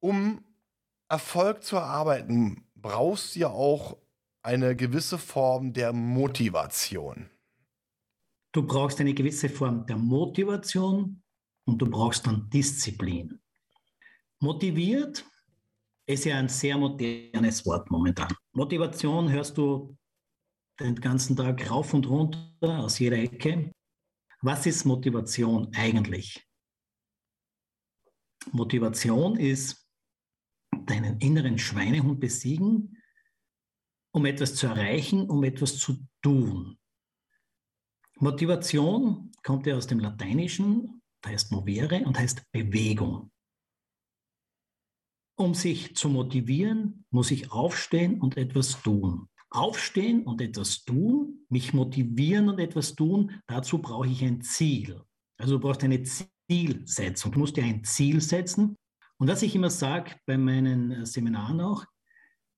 [0.00, 0.42] Um
[1.10, 3.98] Erfolg zu erarbeiten, brauchst du ja auch
[4.42, 7.28] eine gewisse Form der Motivation.
[8.52, 11.20] Du brauchst eine gewisse Form der Motivation
[11.66, 13.40] und du brauchst dann Disziplin.
[14.38, 15.24] Motiviert
[16.06, 18.32] ist ja ein sehr modernes Wort momentan.
[18.52, 19.96] Motivation hörst du
[20.78, 23.72] den ganzen Tag rauf und runter aus jeder Ecke.
[24.42, 26.40] Was ist Motivation eigentlich?
[28.52, 29.79] Motivation ist
[30.86, 32.96] deinen inneren Schweinehund besiegen,
[34.12, 36.78] um etwas zu erreichen, um etwas zu tun.
[38.18, 43.30] Motivation kommt ja aus dem Lateinischen, heißt movere und heißt Bewegung.
[45.38, 49.28] Um sich zu motivieren, muss ich aufstehen und etwas tun.
[49.48, 55.02] Aufstehen und etwas tun, mich motivieren und etwas tun, dazu brauche ich ein Ziel.
[55.38, 57.32] Also du brauchst eine Zielsetzung.
[57.32, 58.76] Du musst dir ein Ziel setzen.
[59.20, 61.84] Und was ich immer sage bei meinen Seminaren auch,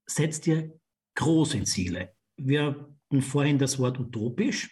[0.07, 0.79] setz dir
[1.17, 2.15] große Ziele.
[2.37, 4.71] Wir hatten vorhin das Wort utopisch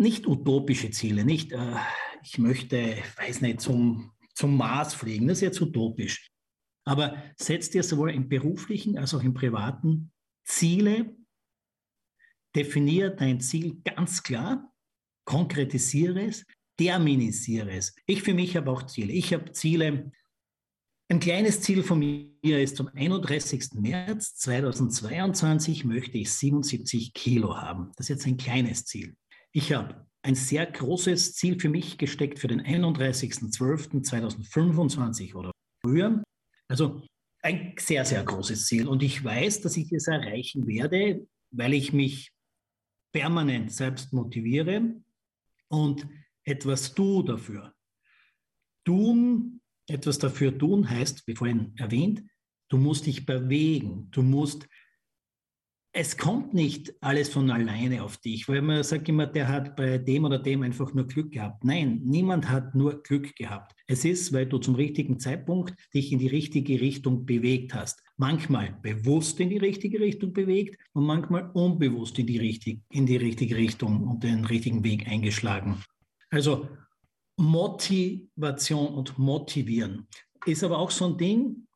[0.00, 1.76] nicht utopische Ziele, nicht, äh,
[2.24, 6.30] ich möchte, weiß nicht, zum, zum Mars fliegen, das ist jetzt utopisch.
[6.84, 10.10] Aber setz dir sowohl im beruflichen als auch im privaten
[10.44, 11.14] Ziele,
[12.56, 14.72] definiere dein Ziel ganz klar,
[15.26, 16.46] konkretisiere es,
[16.78, 17.94] terminisiere es.
[18.06, 19.12] Ich für mich habe auch Ziele.
[19.12, 20.10] Ich habe Ziele,
[21.10, 23.72] ein kleines Ziel von mir ist, zum 31.
[23.74, 27.90] März 2022 möchte ich 77 Kilo haben.
[27.96, 29.16] Das ist jetzt ein kleines Ziel.
[29.50, 35.50] Ich habe ein sehr großes Ziel für mich gesteckt für den 31.12.2025 oder
[35.82, 36.22] früher.
[36.68, 37.02] Also
[37.42, 38.86] ein sehr, sehr großes Ziel.
[38.86, 42.30] Und ich weiß, dass ich es erreichen werde, weil ich mich
[43.12, 44.94] permanent selbst motiviere
[45.66, 46.06] und
[46.44, 47.74] etwas tue dafür.
[48.84, 49.59] Tun,
[49.90, 52.22] etwas dafür tun heißt, wie vorhin erwähnt,
[52.68, 54.66] du musst dich bewegen, du musst
[55.92, 59.98] es kommt nicht alles von alleine auf dich, weil man sagt immer, der hat bei
[59.98, 61.64] dem oder dem einfach nur Glück gehabt.
[61.64, 63.74] Nein, niemand hat nur Glück gehabt.
[63.88, 68.04] Es ist, weil du zum richtigen Zeitpunkt dich in die richtige Richtung bewegt hast.
[68.16, 73.16] Manchmal bewusst in die richtige Richtung bewegt und manchmal unbewusst in die, richtig, in die
[73.16, 75.82] richtige Richtung und den richtigen Weg eingeschlagen.
[76.30, 76.68] Also
[77.40, 80.06] Motivation und Motivieren
[80.46, 81.66] ist aber auch so ein Ding,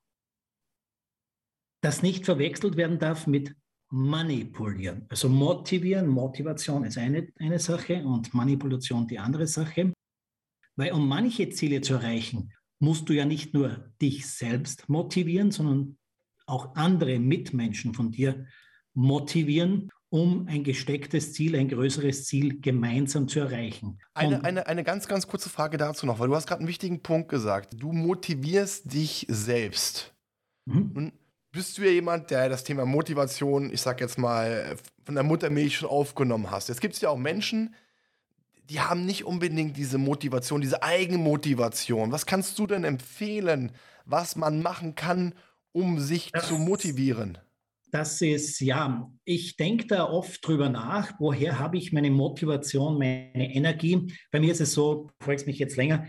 [1.80, 3.54] das nicht verwechselt werden darf mit
[3.90, 5.06] manipulieren.
[5.08, 9.92] Also motivieren, Motivation ist eine, eine Sache und Manipulation die andere Sache.
[10.76, 15.96] Weil um manche Ziele zu erreichen, musst du ja nicht nur dich selbst motivieren, sondern
[16.46, 18.46] auch andere Mitmenschen von dir
[18.92, 23.98] motivieren, um ein gestecktes Ziel, ein größeres Ziel gemeinsam zu erreichen.
[24.14, 27.02] Eine, eine, eine ganz, ganz kurze Frage dazu noch, weil du hast gerade einen wichtigen
[27.02, 27.74] Punkt gesagt.
[27.76, 30.14] Du motivierst dich selbst.
[30.66, 30.90] Mhm.
[30.94, 31.12] Nun
[31.50, 35.78] bist du ja jemand, der das Thema Motivation, ich sag jetzt mal, von der Muttermilch
[35.78, 36.68] schon aufgenommen hast.
[36.68, 37.74] Jetzt gibt es ja auch Menschen,
[38.70, 42.12] die haben nicht unbedingt diese Motivation, diese Eigenmotivation.
[42.12, 43.72] Was kannst du denn empfehlen,
[44.04, 45.34] was man machen kann,
[45.72, 47.38] um sich das, zu motivieren?
[47.94, 53.54] Das ist, ja, ich denke da oft drüber nach, woher habe ich meine Motivation, meine
[53.54, 54.12] Energie.
[54.32, 56.04] Bei mir ist es so, du fragst mich jetzt länger,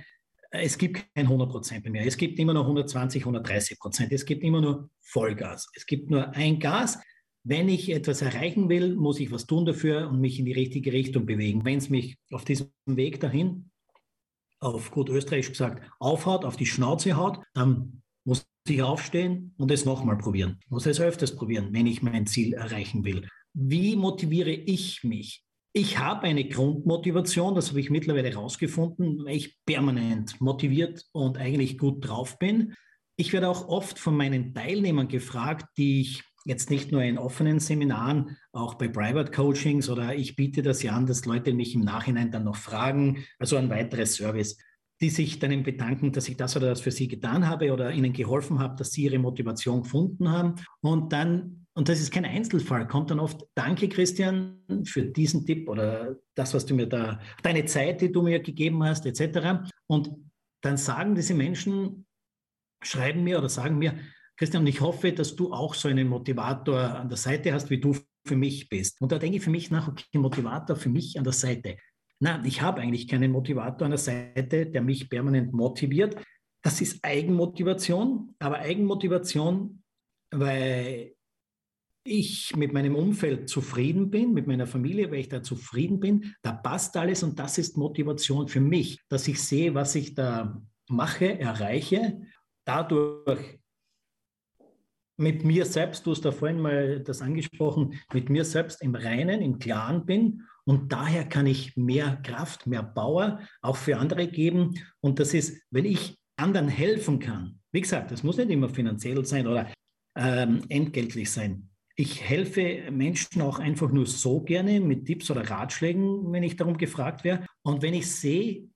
[0.49, 2.01] es gibt kein 100 Prozent bei mir.
[2.03, 4.11] Es gibt immer nur 120, 130 Prozent.
[4.11, 5.67] Es gibt immer nur Vollgas.
[5.75, 6.97] Es gibt nur ein Gas.
[7.43, 10.91] Wenn ich etwas erreichen will, muss ich was tun dafür und mich in die richtige
[10.91, 11.65] Richtung bewegen.
[11.65, 13.69] Wenn es mich auf diesem Weg dahin,
[14.59, 18.01] auf gut österreichisch gesagt, aufhaut, auf die Schnauze haut, dann
[18.65, 20.57] muss ich aufstehen und es nochmal probieren.
[20.61, 23.27] Ich muss es öfters probieren, wenn ich mein Ziel erreichen will.
[23.53, 25.43] Wie motiviere ich mich?
[25.71, 31.77] Ich habe eine Grundmotivation, das habe ich mittlerweile herausgefunden, weil ich permanent motiviert und eigentlich
[31.77, 32.73] gut drauf bin.
[33.17, 37.59] Ich werde auch oft von meinen Teilnehmern gefragt, die ich jetzt nicht nur in offenen
[37.59, 41.81] Seminaren, auch bei Private Coachings oder ich biete das ja an, dass Leute mich im
[41.81, 44.57] Nachhinein dann noch fragen, also ein weiteres Service,
[45.01, 48.13] die sich dann bedanken, dass ich das oder das für sie getan habe oder ihnen
[48.13, 50.55] geholfen habe, dass sie ihre Motivation gefunden haben.
[50.81, 55.67] Und dann, und das ist kein Einzelfall, kommt dann oft, danke Christian für diesen Tipp
[55.67, 59.69] oder das, was du mir da, deine Zeit, die du mir gegeben hast, etc.
[59.87, 60.11] Und
[60.61, 62.05] dann sagen diese Menschen,
[62.81, 63.99] schreiben mir oder sagen mir,
[64.37, 67.97] Christian, ich hoffe, dass du auch so einen Motivator an der Seite hast, wie du
[68.25, 69.01] für mich bist.
[69.01, 71.77] Und da denke ich für mich nach, okay, Motivator für mich an der Seite.
[72.19, 76.15] Nein, ich habe eigentlich keinen Motivator an der Seite, der mich permanent motiviert.
[76.63, 79.83] Das ist Eigenmotivation, aber Eigenmotivation,
[80.31, 81.13] weil
[82.05, 86.53] ich mit meinem Umfeld zufrieden bin, mit meiner Familie, weil ich da zufrieden bin, da
[86.53, 91.39] passt alles und das ist Motivation für mich, dass ich sehe, was ich da mache,
[91.39, 92.21] erreiche,
[92.63, 93.59] dadurch
[95.17, 99.41] mit mir selbst, du hast da vorhin mal das angesprochen, mit mir selbst im Reinen,
[99.41, 104.79] im Klaren bin und daher kann ich mehr Kraft, mehr Power auch für andere geben.
[104.99, 109.23] Und das ist, wenn ich anderen helfen kann, wie gesagt, das muss nicht immer finanziell
[109.25, 109.71] sein oder
[110.17, 111.69] ähm, entgeltlich sein.
[111.95, 116.77] Ich helfe Menschen auch einfach nur so gerne mit Tipps oder Ratschlägen, wenn ich darum
[116.77, 117.45] gefragt wäre.
[117.63, 118.67] Und wenn ich sehe,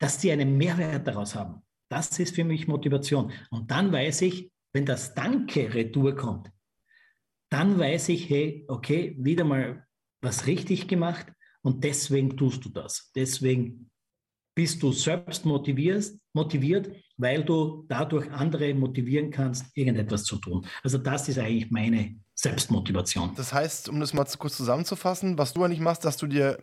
[0.00, 3.32] dass sie einen Mehrwert daraus haben, das ist für mich Motivation.
[3.50, 6.50] Und dann weiß ich, wenn das Danke retour kommt,
[7.50, 9.84] dann weiß ich, hey, okay, wieder mal
[10.20, 11.26] was richtig gemacht
[11.62, 13.10] und deswegen tust du das.
[13.14, 13.90] Deswegen
[14.54, 20.66] bist du selbst motiviert, motiviert, weil du dadurch andere motivieren kannst, irgendetwas zu tun.
[20.82, 23.34] Also das ist eigentlich meine Selbstmotivation.
[23.36, 26.58] Das heißt, um das mal kurz zusammenzufassen, was du eigentlich machst, dass du dir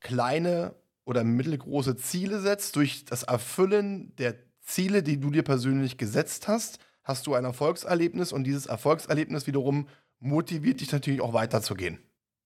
[0.00, 6.48] kleine oder mittelgroße Ziele setzt, durch das Erfüllen der Ziele, die du dir persönlich gesetzt
[6.48, 9.88] hast, hast du ein Erfolgserlebnis und dieses Erfolgserlebnis wiederum
[10.20, 11.98] motiviert dich natürlich auch weiterzugehen.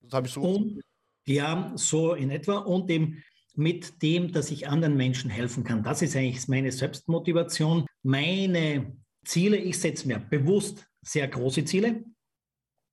[0.04, 0.42] Das habe ich so.
[0.42, 0.80] Und,
[1.26, 2.58] ja, so in etwa.
[2.58, 3.22] Und eben
[3.54, 5.82] mit dem, dass ich anderen Menschen helfen kann.
[5.82, 7.86] Das ist eigentlich meine Selbstmotivation.
[8.02, 12.04] Meine Ziele, ich setze mir bewusst sehr große Ziele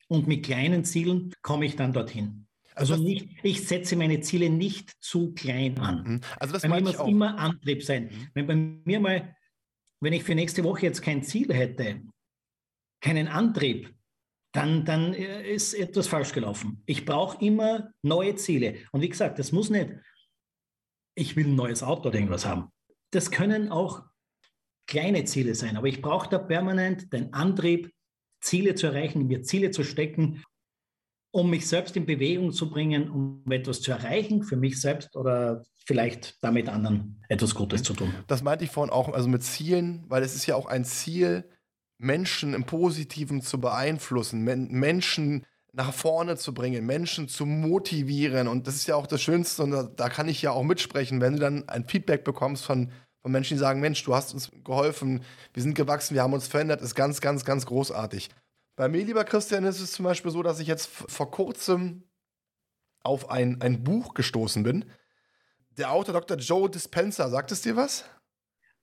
[0.07, 2.47] und mit kleinen Zielen komme ich dann dorthin.
[2.75, 6.03] Also, also nicht, ich setze meine Ziele nicht zu klein an.
[6.03, 6.21] Mhm.
[6.39, 7.07] Also das bei mir muss auch.
[7.07, 8.05] immer Antrieb sein.
[8.05, 8.27] Mhm.
[8.33, 9.35] Wenn bei mir mal,
[9.99, 12.01] wenn ich für nächste Woche jetzt kein Ziel hätte,
[13.01, 13.93] keinen Antrieb,
[14.53, 16.83] dann, dann äh, ist etwas falsch gelaufen.
[16.85, 18.75] Ich brauche immer neue Ziele.
[18.91, 19.91] Und wie gesagt, das muss nicht,
[21.15, 22.69] ich will ein neues Auto oder irgendwas haben.
[23.11, 24.03] Das können auch
[24.87, 27.91] kleine Ziele sein, aber ich brauche da permanent den Antrieb,
[28.41, 30.43] Ziele zu erreichen, mir Ziele zu stecken,
[31.33, 35.63] um mich selbst in Bewegung zu bringen, um etwas zu erreichen für mich selbst oder
[35.85, 38.13] vielleicht damit anderen etwas Gutes zu tun.
[38.27, 41.49] Das meinte ich vorhin auch, also mit Zielen, weil es ist ja auch ein Ziel,
[42.01, 48.47] Menschen im Positiven zu beeinflussen, Menschen nach vorne zu bringen, Menschen zu motivieren.
[48.47, 51.21] Und das ist ja auch das Schönste, und da, da, kann ich ja auch mitsprechen,
[51.21, 54.51] wenn du dann ein Feedback bekommst von, von Menschen, die sagen, Mensch, du hast uns
[54.63, 58.29] geholfen, wir sind gewachsen, wir haben uns verändert, ist ganz, ganz, ganz großartig.
[58.75, 62.03] Bei mir, lieber Christian, ist es zum Beispiel so, dass ich jetzt vor kurzem
[63.03, 64.85] auf ein, ein Buch gestoßen bin.
[65.77, 66.37] Der Autor Dr.
[66.37, 68.05] Joe Dispenza, sagt es dir was?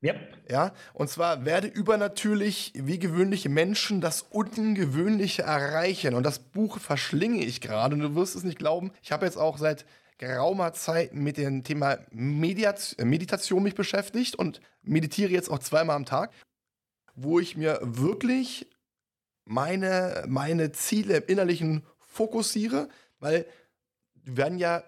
[0.03, 0.39] Yep.
[0.49, 6.15] Ja, und zwar werde übernatürlich wie gewöhnliche Menschen das Ungewöhnliche erreichen.
[6.15, 8.93] Und das Buch verschlinge ich gerade und du wirst es nicht glauben.
[9.03, 9.85] Ich habe jetzt auch seit
[10.19, 16.05] geraumer Zeit mit dem Thema Mediat Meditation mich beschäftigt und meditiere jetzt auch zweimal am
[16.05, 16.33] Tag,
[17.15, 18.69] wo ich mir wirklich
[19.45, 23.47] meine, meine Ziele im Innerlichen fokussiere, weil
[24.15, 24.85] wir werden ja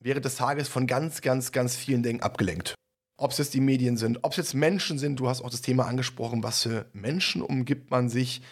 [0.00, 2.74] während des Tages von ganz, ganz, ganz vielen Dingen abgelenkt.
[3.16, 5.62] Ob es jetzt die Medien sind, ob es jetzt Menschen sind, du hast auch das
[5.62, 8.42] Thema angesprochen, was für Menschen umgibt man sich,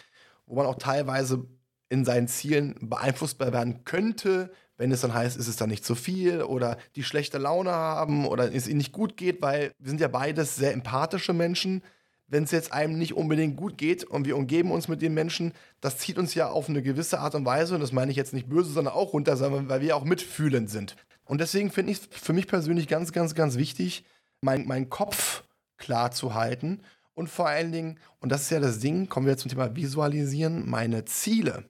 [0.45, 1.45] wo man auch teilweise
[1.89, 5.95] in seinen Zielen beeinflussbar werden könnte, wenn es dann heißt, ist es dann nicht zu
[5.95, 10.01] viel oder die schlechte Laune haben oder es ihnen nicht gut geht, weil wir sind
[10.01, 11.83] ja beides sehr empathische Menschen.
[12.27, 15.53] Wenn es jetzt einem nicht unbedingt gut geht und wir umgeben uns mit den Menschen,
[15.81, 18.33] das zieht uns ja auf eine gewisse Art und Weise, und das meine ich jetzt
[18.33, 20.95] nicht böse, sondern auch runter, sondern weil wir auch mitfühlend sind.
[21.25, 24.03] Und deswegen finde ich es für mich persönlich ganz, ganz, ganz wichtig,
[24.43, 25.43] meinen mein Kopf
[25.77, 26.81] klar zu halten
[27.13, 30.69] und vor allen Dingen, und das ist ja das Ding, kommen wir zum Thema Visualisieren,
[30.69, 31.69] meine Ziele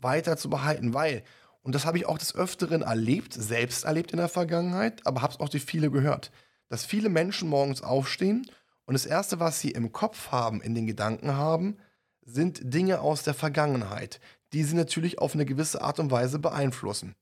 [0.00, 1.22] weiter zu behalten, weil,
[1.62, 5.34] und das habe ich auch des Öfteren erlebt, selbst erlebt in der Vergangenheit, aber habe
[5.34, 6.30] es auch durch viele gehört,
[6.68, 8.46] dass viele Menschen morgens aufstehen
[8.86, 11.76] und das Erste, was sie im Kopf haben, in den Gedanken haben,
[12.22, 14.20] sind Dinge aus der Vergangenheit,
[14.52, 17.14] die sie natürlich auf eine gewisse Art und Weise beeinflussen.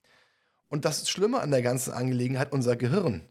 [0.68, 3.22] Und das Schlimme an der ganzen Angelegenheit, unser Gehirn,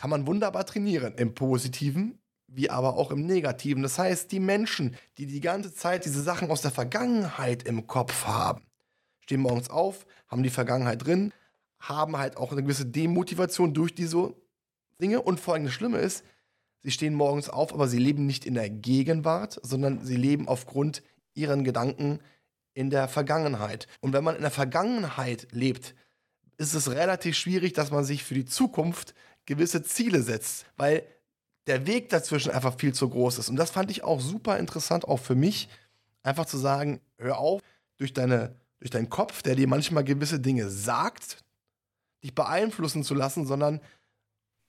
[0.00, 2.18] kann man wunderbar trainieren, im positiven
[2.52, 3.82] wie aber auch im negativen.
[3.82, 8.24] Das heißt, die Menschen, die die ganze Zeit diese Sachen aus der Vergangenheit im Kopf
[8.24, 8.62] haben,
[9.20, 11.34] stehen morgens auf, haben die Vergangenheit drin,
[11.78, 14.34] haben halt auch eine gewisse Demotivation durch diese
[15.02, 15.20] Dinge.
[15.20, 16.24] Und das Schlimme ist,
[16.78, 21.02] sie stehen morgens auf, aber sie leben nicht in der Gegenwart, sondern sie leben aufgrund
[21.34, 22.20] ihren Gedanken
[22.72, 23.86] in der Vergangenheit.
[24.00, 25.94] Und wenn man in der Vergangenheit lebt,
[26.56, 29.14] ist es relativ schwierig, dass man sich für die Zukunft
[29.50, 31.02] gewisse Ziele setzt, weil
[31.66, 33.48] der Weg dazwischen einfach viel zu groß ist.
[33.48, 35.68] Und das fand ich auch super interessant, auch für mich,
[36.22, 37.60] einfach zu sagen, hör auf,
[37.96, 41.42] durch, deine, durch deinen Kopf, der dir manchmal gewisse Dinge sagt,
[42.22, 43.80] dich beeinflussen zu lassen, sondern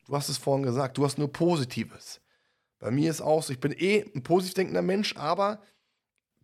[0.07, 2.19] du hast es vorhin gesagt, du hast nur Positives.
[2.79, 5.61] Bei mir ist auch so, ich bin eh ein positiv denkender Mensch, aber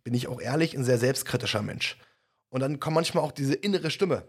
[0.04, 1.98] bin ich auch ehrlich, ein sehr selbstkritischer Mensch.
[2.50, 4.28] Und dann kommt manchmal auch diese innere Stimme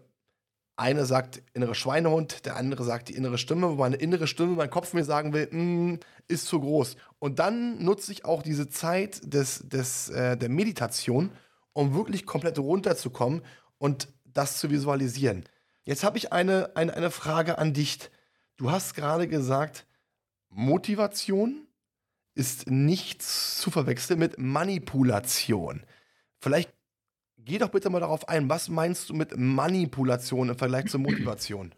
[0.79, 4.69] eine sagt innere Schweinehund, der andere sagt die innere Stimme, wo meine innere Stimme, mein
[4.69, 6.95] Kopf mir sagen will, mm, ist zu groß.
[7.19, 11.31] Und dann nutze ich auch diese Zeit des, des, äh, der Meditation,
[11.73, 13.41] um wirklich komplett runterzukommen
[13.77, 15.43] und das zu visualisieren.
[15.83, 17.99] Jetzt habe ich eine, eine, eine Frage an dich.
[18.55, 19.85] Du hast gerade gesagt,
[20.49, 21.67] Motivation
[22.35, 25.83] ist nichts zu verwechseln mit Manipulation.
[26.39, 26.71] Vielleicht
[27.45, 31.73] Geh doch bitte mal darauf ein, was meinst du mit Manipulation im Vergleich zur Motivation?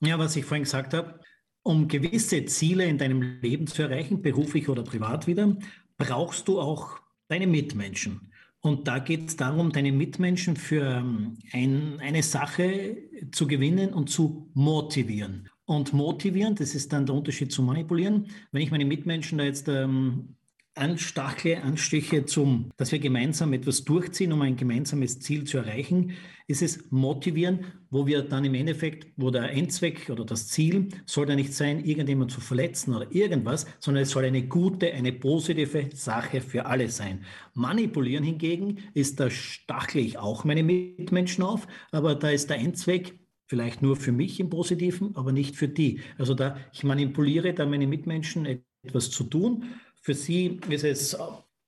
[0.00, 1.20] Ja, was ich vorhin gesagt habe,
[1.62, 5.56] um gewisse Ziele in deinem Leben zu erreichen, beruflich oder privat wieder,
[5.96, 8.32] brauchst du auch deine Mitmenschen.
[8.60, 12.96] Und da geht es darum, deine Mitmenschen für ähm, ein, eine Sache
[13.32, 15.48] zu gewinnen und zu motivieren.
[15.64, 18.28] Und motivieren, das ist dann der Unterschied zu manipulieren.
[18.52, 20.36] Wenn ich meine Mitmenschen da jetzt ähm,
[20.74, 26.12] anstachle, anstiche zum, dass wir gemeinsam etwas durchziehen, um ein gemeinsames Ziel zu erreichen,
[26.46, 31.26] ist es motivieren, wo wir dann im Endeffekt, wo der Endzweck oder das Ziel soll
[31.26, 35.90] da nicht sein, irgendjemand zu verletzen oder irgendwas, sondern es soll eine gute, eine positive
[35.94, 37.24] Sache für alle sein.
[37.54, 43.18] Manipulieren hingegen ist, da stachle ich auch meine Mitmenschen auf, aber da ist der Endzweck,
[43.46, 46.00] vielleicht nur für mich im Positiven, aber nicht für die.
[46.16, 48.46] Also da, ich manipuliere da meine Mitmenschen
[48.82, 49.64] etwas zu tun
[50.02, 51.16] für sie ist es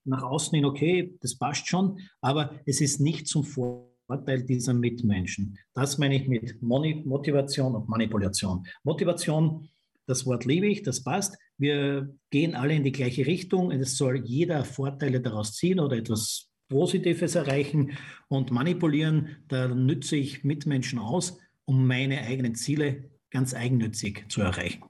[0.05, 5.57] nach außen hin okay, das passt schon, aber es ist nicht zum Vorteil dieser Mitmenschen.
[5.73, 8.67] Das meine ich mit Motivation und Manipulation.
[8.83, 9.69] Motivation,
[10.07, 11.39] das Wort liebe ich, das passt.
[11.57, 13.71] Wir gehen alle in die gleiche Richtung.
[13.71, 17.97] Es soll jeder Vorteile daraus ziehen oder etwas Positives erreichen.
[18.29, 24.85] Und manipulieren, da nütze ich Mitmenschen aus, um meine eigenen Ziele ganz eigennützig zu erreichen.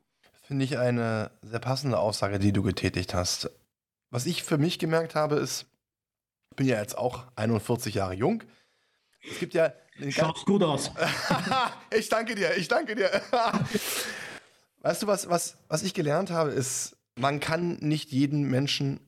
[0.46, 3.50] Finde ich eine sehr passende Aussage, die du getätigt hast.
[4.10, 5.64] Was ich für mich gemerkt habe, ist,
[6.50, 8.42] ich bin ja jetzt auch 41 Jahre jung.
[9.28, 9.72] Es gibt ja.
[10.10, 10.90] Schaut gut aus.
[11.90, 13.10] ich danke dir, ich danke dir.
[14.82, 19.00] weißt du, was, was, was ich gelernt habe, ist, man kann nicht jeden Menschen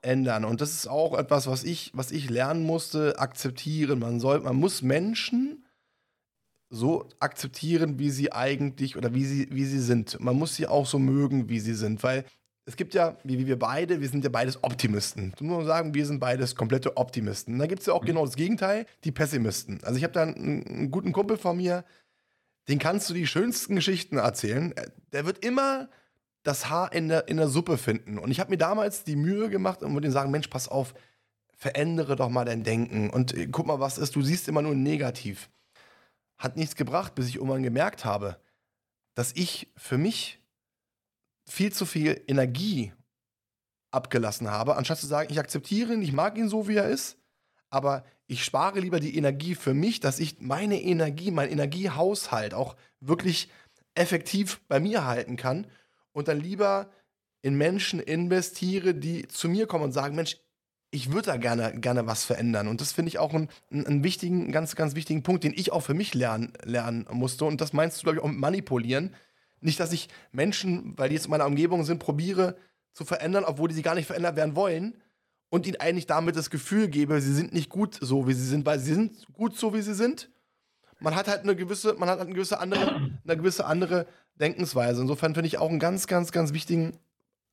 [0.00, 0.44] ändern.
[0.44, 3.98] Und das ist auch etwas, was ich, was ich lernen musste, akzeptieren.
[3.98, 5.64] Man soll, man muss Menschen
[6.72, 10.18] so akzeptieren, wie sie eigentlich oder wie sie, wie sie sind.
[10.20, 12.24] Man muss sie auch so mögen, wie sie sind, weil
[12.64, 15.34] es gibt ja, wie, wir beide, wir sind ja beides Optimisten.
[15.36, 17.54] Du musst sagen, wir sind beides komplette Optimisten.
[17.54, 18.06] Und da gibt es ja auch mhm.
[18.06, 19.80] genau das Gegenteil, die Pessimisten.
[19.82, 21.84] Also ich habe da einen, einen, guten Kumpel von mir,
[22.68, 24.72] den kannst du die schönsten Geschichten erzählen.
[25.12, 25.90] Der wird immer
[26.44, 28.18] das Haar in der, in der Suppe finden.
[28.18, 30.94] Und ich habe mir damals die Mühe gemacht und würde ihm sagen, Mensch, pass auf,
[31.56, 33.10] verändere doch mal dein Denken.
[33.10, 35.50] Und äh, guck mal, was ist, du siehst immer nur negativ
[36.42, 38.36] hat nichts gebracht, bis ich irgendwann gemerkt habe,
[39.14, 40.40] dass ich für mich
[41.48, 42.92] viel zu viel Energie
[43.92, 47.16] abgelassen habe, anstatt zu sagen, ich akzeptiere ihn, ich mag ihn so, wie er ist,
[47.70, 52.76] aber ich spare lieber die Energie für mich, dass ich meine Energie, mein Energiehaushalt auch
[53.00, 53.48] wirklich
[53.94, 55.66] effektiv bei mir halten kann
[56.12, 56.90] und dann lieber
[57.42, 60.38] in Menschen investiere, die zu mir kommen und sagen, Mensch,
[60.94, 62.68] ich würde da gerne, gerne was verändern.
[62.68, 65.80] Und das finde ich auch einen, einen wichtigen, ganz, ganz wichtigen Punkt, den ich auch
[65.80, 67.46] für mich lernen, lernen musste.
[67.46, 69.14] Und das meinst du, glaube ich, auch mit manipulieren.
[69.62, 72.56] Nicht, dass ich Menschen, weil die jetzt in meiner Umgebung sind, probiere
[72.92, 75.00] zu verändern, obwohl die sie gar nicht verändert werden wollen.
[75.48, 78.66] Und ihnen eigentlich damit das Gefühl gebe, sie sind nicht gut so, wie sie sind,
[78.66, 80.30] weil sie sind gut so, wie sie sind.
[81.00, 85.00] Man hat halt eine gewisse, man hat halt eine gewisse andere, eine gewisse andere Denkensweise.
[85.00, 86.98] Insofern finde ich auch einen ganz, ganz, ganz wichtigen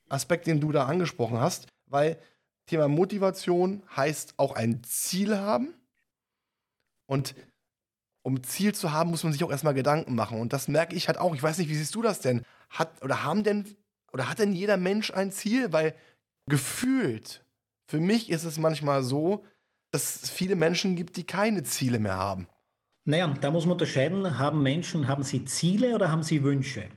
[0.10, 2.18] Aspekt, den du da angesprochen hast, weil
[2.70, 5.74] Thema Motivation heißt auch ein Ziel haben.
[7.08, 7.34] Und
[8.22, 10.40] um Ziel zu haben, muss man sich auch erstmal Gedanken machen.
[10.40, 11.34] Und das merke ich halt auch.
[11.34, 12.46] Ich weiß nicht, wie siehst du das denn?
[12.70, 13.66] Hat oder haben denn
[14.12, 15.74] oder hat denn jeder Mensch ein Ziel?
[15.74, 15.96] Weil
[16.46, 17.44] gefühlt,
[17.88, 19.44] für mich ist es manchmal so,
[19.92, 22.48] dass es viele Menschen gibt, die keine Ziele mehr haben.
[23.06, 26.88] Naja, da muss man unterscheiden, haben Menschen, haben sie Ziele oder haben sie Wünsche?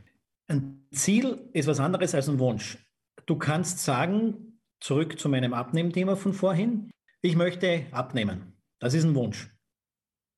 [0.48, 2.76] Ein Ziel ist was anderes als ein Wunsch.
[3.24, 4.51] Du kannst sagen,
[4.82, 6.90] zurück zu meinem Abnehmthema von vorhin.
[7.22, 8.52] Ich möchte abnehmen.
[8.80, 9.48] Das ist ein Wunsch.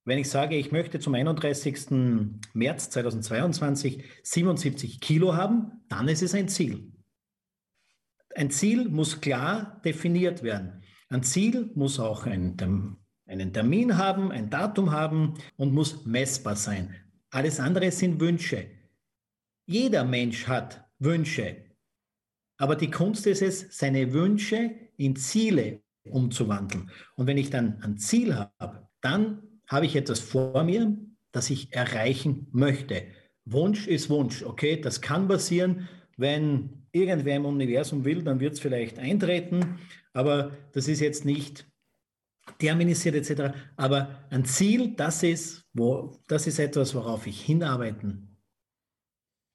[0.04, 1.90] Wenn ich sage, ich möchte zum 31.
[2.52, 6.92] März 2022 77 Kilo haben, dann ist es ein Ziel.
[8.36, 10.82] Ein Ziel muss klar definiert werden.
[11.08, 16.94] Ein Ziel muss auch einen, einen Termin haben, ein Datum haben und muss messbar sein.
[17.30, 18.66] Alles andere sind Wünsche.
[19.64, 21.63] Jeder Mensch hat Wünsche.
[22.56, 26.90] Aber die Kunst ist es, seine Wünsche in Ziele umzuwandeln.
[27.16, 30.96] Und wenn ich dann ein Ziel habe, dann habe ich etwas vor mir,
[31.32, 33.02] das ich erreichen möchte.
[33.44, 34.80] Wunsch ist Wunsch, okay?
[34.80, 39.78] Das kann passieren, wenn irgendwer im Universum will, dann wird es vielleicht eintreten,
[40.12, 41.66] aber das ist jetzt nicht
[42.58, 43.56] terminisiert etc.
[43.76, 48.36] Aber ein Ziel, das ist, wo, das ist etwas, worauf ich hinarbeiten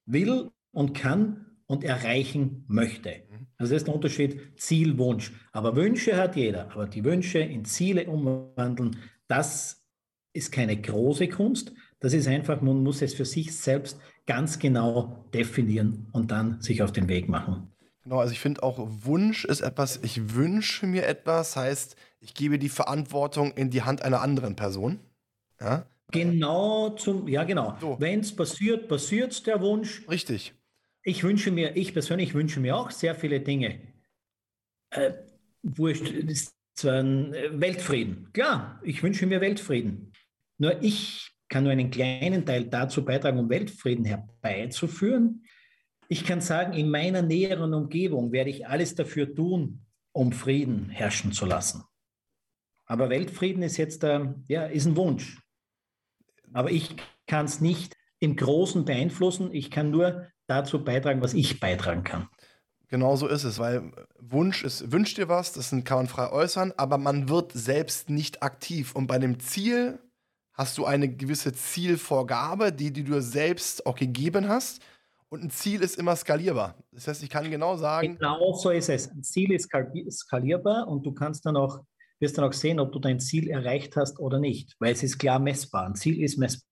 [0.05, 3.21] will und kann und erreichen möchte.
[3.57, 5.31] Also das ist der Unterschied Ziel, Wunsch.
[5.51, 6.71] Aber Wünsche hat jeder.
[6.71, 8.97] Aber die Wünsche in Ziele umwandeln,
[9.27, 9.85] das
[10.33, 11.71] ist keine große Kunst.
[11.99, 16.81] Das ist einfach, man muss es für sich selbst ganz genau definieren und dann sich
[16.81, 17.71] auf den Weg machen.
[18.03, 22.57] Genau, also ich finde auch Wunsch ist etwas, ich wünsche mir etwas, heißt, ich gebe
[22.57, 24.99] die Verantwortung in die Hand einer anderen Person.
[25.61, 25.85] Ja?
[26.11, 27.75] Genau zum, ja genau.
[27.79, 27.97] So.
[27.99, 30.01] Wenn es passiert, passiert der Wunsch.
[30.09, 30.55] Richtig.
[31.03, 33.79] Ich wünsche mir, ich persönlich wünsche mir auch sehr viele Dinge.
[34.91, 35.13] Äh,
[35.63, 38.29] wurscht, ist zwar ein äh, Weltfrieden.
[38.33, 40.13] Klar, ich wünsche mir Weltfrieden.
[40.57, 45.45] Nur ich kann nur einen kleinen Teil dazu beitragen, um Weltfrieden herbeizuführen.
[46.07, 51.31] Ich kann sagen, in meiner näheren Umgebung werde ich alles dafür tun, um Frieden herrschen
[51.31, 51.83] zu lassen.
[52.85, 55.39] Aber Weltfrieden ist jetzt äh, ja, ist ein Wunsch.
[56.51, 56.95] Aber ich
[57.27, 59.53] kann es nicht im Großen beeinflussen.
[59.53, 62.27] Ich kann nur dazu beitragen, was ich beitragen kann.
[62.89, 66.73] Genau so ist es, weil Wunsch ist, wünscht dir was, das kann man frei äußern,
[66.75, 68.95] aber man wird selbst nicht aktiv.
[68.95, 69.99] Und bei dem Ziel
[70.53, 74.81] hast du eine gewisse Zielvorgabe, die, die du selbst auch gegeben hast.
[75.29, 76.75] Und ein Ziel ist immer skalierbar.
[76.91, 78.17] Das heißt, ich kann genau sagen.
[78.17, 79.11] Genau so ist es.
[79.11, 79.69] Ein Ziel ist
[80.11, 81.81] skalierbar und du kannst dann auch,
[82.19, 85.19] wirst dann auch sehen, ob du dein Ziel erreicht hast oder nicht, weil es ist
[85.19, 85.85] klar messbar.
[85.85, 86.67] Ein Ziel ist messbar.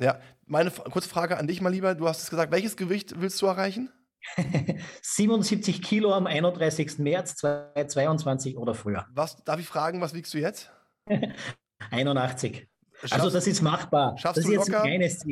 [0.00, 1.94] Ja, meine kurze Frage an dich mal lieber.
[1.94, 3.90] Du hast es gesagt, welches Gewicht willst du erreichen?
[5.02, 6.98] 77 Kilo am 31.
[6.98, 9.06] März 2022 oder früher.
[9.12, 10.70] Was, darf ich fragen, was wiegst du jetzt?
[11.90, 12.68] 81.
[13.00, 14.18] Schaffst, also das ist machbar.
[14.18, 14.84] Schaffst das du locker?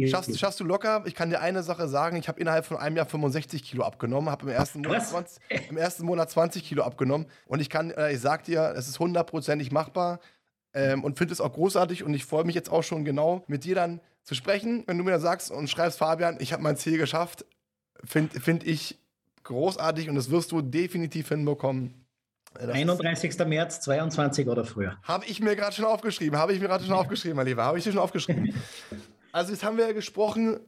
[0.07, 1.03] Schaffst, schaffst, du locker?
[1.07, 2.17] Ich kann dir eine Sache sagen.
[2.17, 5.77] Ich habe innerhalb von einem Jahr 65 Kilo abgenommen, habe im, ersten Monat 20, im
[5.77, 7.27] ersten Monat 20 Kilo abgenommen.
[7.47, 10.21] Und ich kann, äh, ich sag dir, es ist hundertprozentig machbar
[10.75, 12.05] ähm, und finde es auch großartig.
[12.05, 15.05] Und ich freue mich jetzt auch schon genau mit dir dann zu sprechen, wenn du
[15.05, 17.47] mir sagst und schreibst, Fabian, ich habe mein Ziel geschafft,
[18.05, 18.99] finde find ich
[19.45, 22.05] großartig und das wirst du definitiv hinbekommen.
[22.55, 23.39] Das 31.
[23.47, 24.99] März 22 oder früher.
[25.05, 27.79] Habe ich mir gerade schon aufgeschrieben, habe ich mir gerade schon aufgeschrieben, mein Lieber, habe
[27.79, 28.53] ich dir schon aufgeschrieben.
[29.33, 30.61] Also jetzt haben wir gesprochen,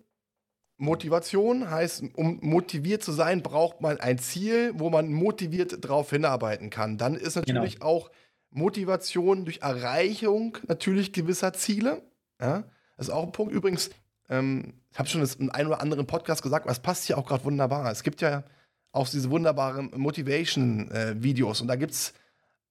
[0.77, 6.69] Motivation heißt, um motiviert zu sein, braucht man ein Ziel, wo man motiviert drauf hinarbeiten
[6.69, 6.99] kann.
[6.99, 7.87] Dann ist natürlich genau.
[7.87, 8.11] auch
[8.51, 12.03] Motivation durch Erreichung natürlich gewisser Ziele.
[12.43, 12.65] Ja?
[12.99, 13.55] Das ist auch ein Punkt.
[13.55, 13.91] Übrigens,
[14.29, 17.27] ähm, ich habe schon in einem oder anderen Podcast gesagt, aber es passt hier auch
[17.27, 17.91] gerade wunderbar.
[17.91, 18.45] Es gibt ja
[18.93, 21.61] auch diese wunderbaren Motivation-Videos.
[21.61, 22.13] Äh, und da gibt es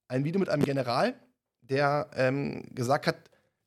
[0.06, 1.14] ein Video mit einem General,
[1.62, 3.16] der ähm, gesagt hat,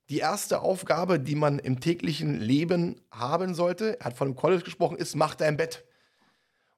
[0.10, 4.64] die erste Aufgabe, die man im täglichen Leben haben sollte, er hat von dem College
[4.64, 5.84] gesprochen, ist, mach dein Bett.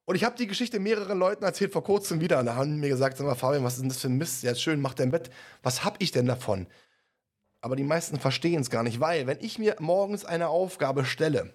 [0.06, 2.38] Und ich habe die Geschichte mehreren Leuten erzählt, vor kurzem wieder.
[2.38, 4.42] Und da haben mir gesagt, sag mal, Fabian, was ist denn das für ein Mist?
[4.44, 5.30] Ja, schön, mach dein Bett.
[5.62, 6.66] Was habe ich denn davon?
[7.64, 11.54] Aber die meisten verstehen es gar nicht, weil wenn ich mir morgens eine Aufgabe stelle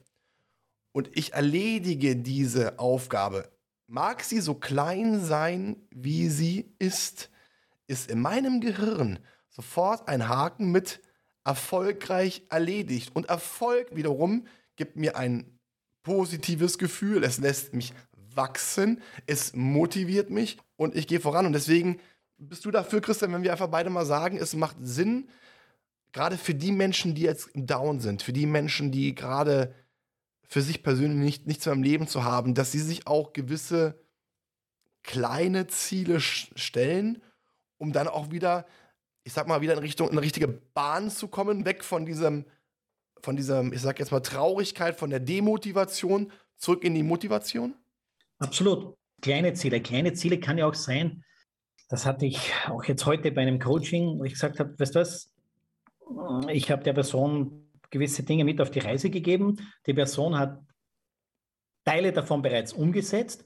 [0.91, 3.47] und ich erledige diese Aufgabe,
[3.86, 7.30] mag sie so klein sein, wie sie ist,
[7.86, 10.99] ist in meinem Gehirn sofort ein Haken mit
[11.43, 13.16] erfolgreich erledigt.
[13.16, 14.47] Und Erfolg wiederum
[14.78, 15.60] gibt mir ein
[16.01, 17.24] positives Gefühl.
[17.24, 17.93] Es lässt mich
[18.34, 21.45] wachsen, es motiviert mich und ich gehe voran.
[21.45, 21.99] Und deswegen
[22.39, 25.30] bist du dafür, Christian, wenn wir einfach beide mal sagen, es macht Sinn,
[26.12, 29.74] gerade für die Menschen, die jetzt down sind, für die Menschen, die gerade
[30.47, 33.99] für sich persönlich nicht, nichts mehr im Leben zu haben, dass sie sich auch gewisse
[35.03, 37.22] kleine Ziele stellen,
[37.78, 38.66] um dann auch wieder,
[39.24, 42.45] ich sag mal, wieder in Richtung eine richtige Bahn zu kommen, weg von diesem,
[43.22, 47.76] von diesem, ich sag jetzt mal, Traurigkeit, von der Demotivation, zurück in die Motivation?
[48.39, 48.95] Absolut.
[49.22, 49.82] Kleine Ziele.
[49.82, 51.24] Kleine Ziele kann ja auch sein,
[51.89, 54.99] das hatte ich auch jetzt heute bei einem Coaching, wo ich gesagt habe, weißt du
[54.99, 55.32] was,
[56.49, 59.57] ich habe der Person gewisse Dinge mit auf die Reise gegeben.
[59.86, 60.60] Die Person hat
[61.86, 63.45] Teile davon bereits umgesetzt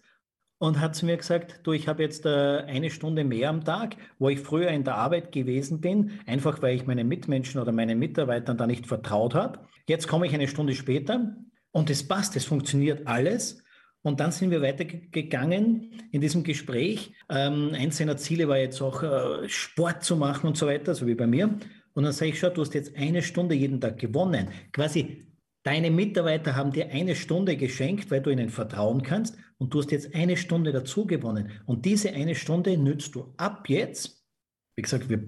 [0.57, 3.95] und hat zu mir gesagt, du, ich habe jetzt äh, eine Stunde mehr am Tag,
[4.19, 7.99] wo ich früher in der Arbeit gewesen bin, einfach weil ich meinen Mitmenschen oder meinen
[7.99, 9.59] Mitarbeitern da nicht vertraut habe.
[9.87, 11.35] Jetzt komme ich eine Stunde später
[11.71, 13.61] und es passt, es funktioniert alles.
[14.03, 17.13] Und dann sind wir weitergegangen in diesem Gespräch.
[17.29, 21.07] Ähm, eins seiner Ziele war jetzt auch äh, Sport zu machen und so weiter, so
[21.07, 21.57] wie bei mir.
[21.93, 24.49] Und dann sage ich, schau, du hast jetzt eine Stunde jeden Tag gewonnen.
[24.71, 25.27] Quasi
[25.63, 29.37] deine Mitarbeiter haben dir eine Stunde geschenkt, weil du ihnen vertrauen kannst.
[29.57, 31.51] Und du hast jetzt eine Stunde dazu gewonnen.
[31.65, 34.25] Und diese eine Stunde nützt du ab jetzt.
[34.75, 35.25] Wie gesagt, wir,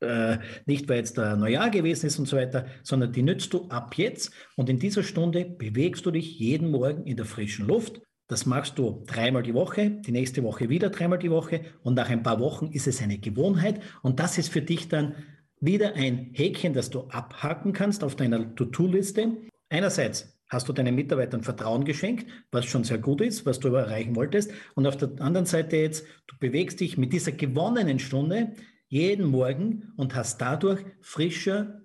[0.00, 3.68] äh, nicht weil jetzt der Neujahr gewesen ist und so weiter, sondern die nützt du
[3.68, 4.32] ab jetzt.
[4.56, 8.78] Und in dieser Stunde bewegst du dich jeden Morgen in der frischen Luft das machst
[8.78, 12.40] du dreimal die Woche, die nächste Woche wieder dreimal die Woche und nach ein paar
[12.40, 15.14] Wochen ist es eine Gewohnheit und das ist für dich dann
[15.60, 19.36] wieder ein Häkchen, das du abhaken kannst auf deiner To-Do-Liste.
[19.68, 24.16] Einerseits hast du deinen Mitarbeitern Vertrauen geschenkt, was schon sehr gut ist, was du erreichen
[24.16, 24.50] wolltest.
[24.74, 28.54] Und auf der anderen Seite jetzt, du bewegst dich mit dieser gewonnenen Stunde
[28.88, 31.82] jeden Morgen und hast dadurch frischer,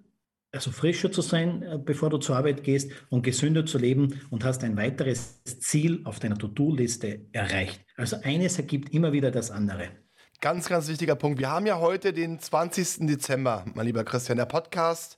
[0.51, 4.45] also frischer zu sein, äh, bevor du zur Arbeit gehst und gesünder zu leben und
[4.45, 7.83] hast ein weiteres Ziel auf deiner To-Do-Liste erreicht.
[7.97, 10.02] Also eines ergibt immer wieder das andere.
[10.43, 11.39] Ganz, ganz wichtiger Punkt.
[11.39, 13.07] Wir haben ja heute den 20.
[13.07, 14.37] Dezember, mein lieber Christian.
[14.37, 15.15] Der Podcast,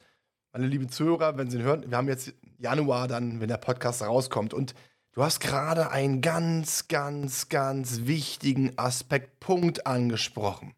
[0.53, 4.03] meine lieben Zuhörer, wenn Sie ihn hören, wir haben jetzt Januar dann, wenn der Podcast
[4.03, 4.53] rauskommt.
[4.53, 4.75] Und
[5.13, 10.75] du hast gerade einen ganz, ganz, ganz wichtigen Aspekt, Punkt angesprochen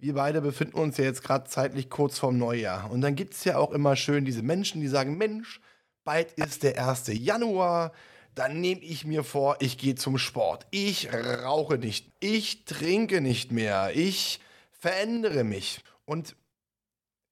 [0.00, 2.90] wir beide befinden uns ja jetzt gerade zeitlich kurz vorm Neujahr.
[2.90, 5.60] Und dann gibt es ja auch immer schön diese Menschen, die sagen, Mensch,
[6.04, 7.06] bald ist der 1.
[7.14, 7.92] Januar,
[8.38, 10.66] dann nehme ich mir vor, ich gehe zum Sport.
[10.70, 15.80] Ich rauche nicht, ich trinke nicht mehr, ich verändere mich.
[16.04, 16.36] Und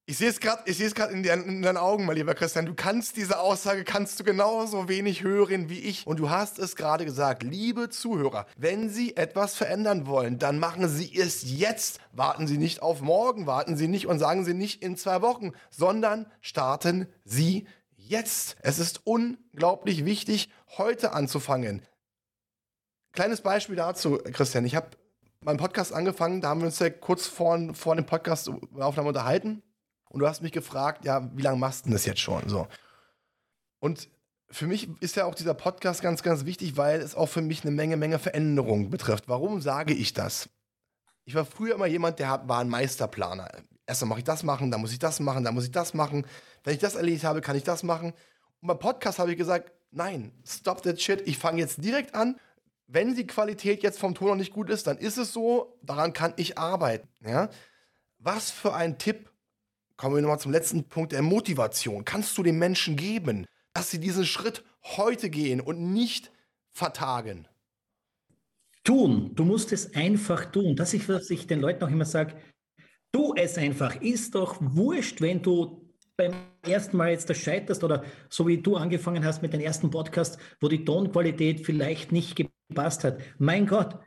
[0.09, 2.67] ich sehe es gerade, ich sehe es gerade in, in, deinen Augen, mein lieber Christian.
[2.67, 6.07] Du kannst diese Aussage kannst du genauso wenig hören wie ich.
[6.07, 10.89] Und du hast es gerade gesagt, liebe Zuhörer, wenn Sie etwas verändern wollen, dann machen
[10.89, 12.01] Sie es jetzt.
[12.13, 15.53] Warten Sie nicht auf morgen, warten Sie nicht und sagen Sie nicht in zwei Wochen,
[15.71, 17.67] sondern starten Sie
[18.09, 18.57] jetzt.
[18.61, 21.83] Es ist unglaublich wichtig, heute anzufangen.
[23.13, 24.65] Kleines Beispiel dazu, Christian.
[24.65, 24.91] Ich habe
[25.41, 29.63] meinen Podcast angefangen, da haben wir uns ja kurz vor, vor dem Podcast Aufnahme unterhalten.
[30.09, 32.49] Und du hast mich gefragt, ja, wie lange machst du das jetzt schon?
[32.49, 32.69] So.
[33.81, 34.09] Und
[34.51, 37.63] für mich ist ja auch dieser Podcast ganz, ganz wichtig, weil es auch für mich
[37.63, 39.29] eine Menge, Menge Veränderungen betrifft.
[39.29, 40.49] Warum sage ich das?
[41.25, 43.51] Ich war früher immer jemand, der war ein Meisterplaner.
[43.87, 46.27] Erstmal mache ich das machen, dann muss ich das machen, dann muss ich das machen.
[46.63, 48.13] Wenn ich das erledigt habe, kann ich das machen.
[48.61, 51.23] Und beim Podcast habe ich gesagt, nein, stop that shit.
[51.27, 52.39] Ich fange jetzt direkt an.
[52.89, 55.79] Wenn die Qualität jetzt vom Ton noch nicht gut ist, dann ist es so.
[55.83, 57.09] Daran kann ich arbeiten.
[57.25, 57.49] Ja?
[58.19, 59.31] Was für ein Tipp
[59.97, 62.05] kommen wir nochmal zum letzten Punkt der Motivation.
[62.05, 66.31] Kannst du den Menschen geben, dass sie diesen Schritt heute gehen und nicht
[66.71, 67.49] vertagen?
[68.85, 69.35] Tun.
[69.35, 70.77] Du musst es einfach tun.
[70.77, 72.37] Das ist, was ich den Leuten auch immer sage.
[73.11, 74.01] Tu es einfach.
[74.01, 75.86] Ist doch wurscht, wenn du
[76.17, 76.33] beim
[76.67, 80.39] ersten Mal jetzt das scheiterst oder so wie du angefangen hast mit dem ersten Podcast,
[80.61, 83.21] wo die Tonqualität vielleicht nicht gepasst hat.
[83.39, 83.99] Mein Gott,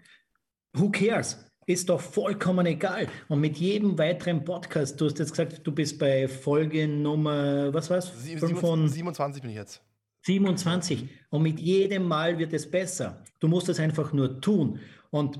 [0.73, 1.45] who cares?
[1.69, 3.07] ist doch vollkommen egal.
[3.27, 7.91] Und mit jedem weiteren Podcast, du hast jetzt gesagt, du bist bei Folge Nummer, was
[7.91, 8.11] war's?
[8.23, 9.83] 27 bin ich jetzt.
[10.21, 11.07] 27.
[11.29, 13.23] Und mit jedem Mal wird es besser.
[13.39, 14.79] Du musst es einfach nur tun.
[15.11, 15.39] Und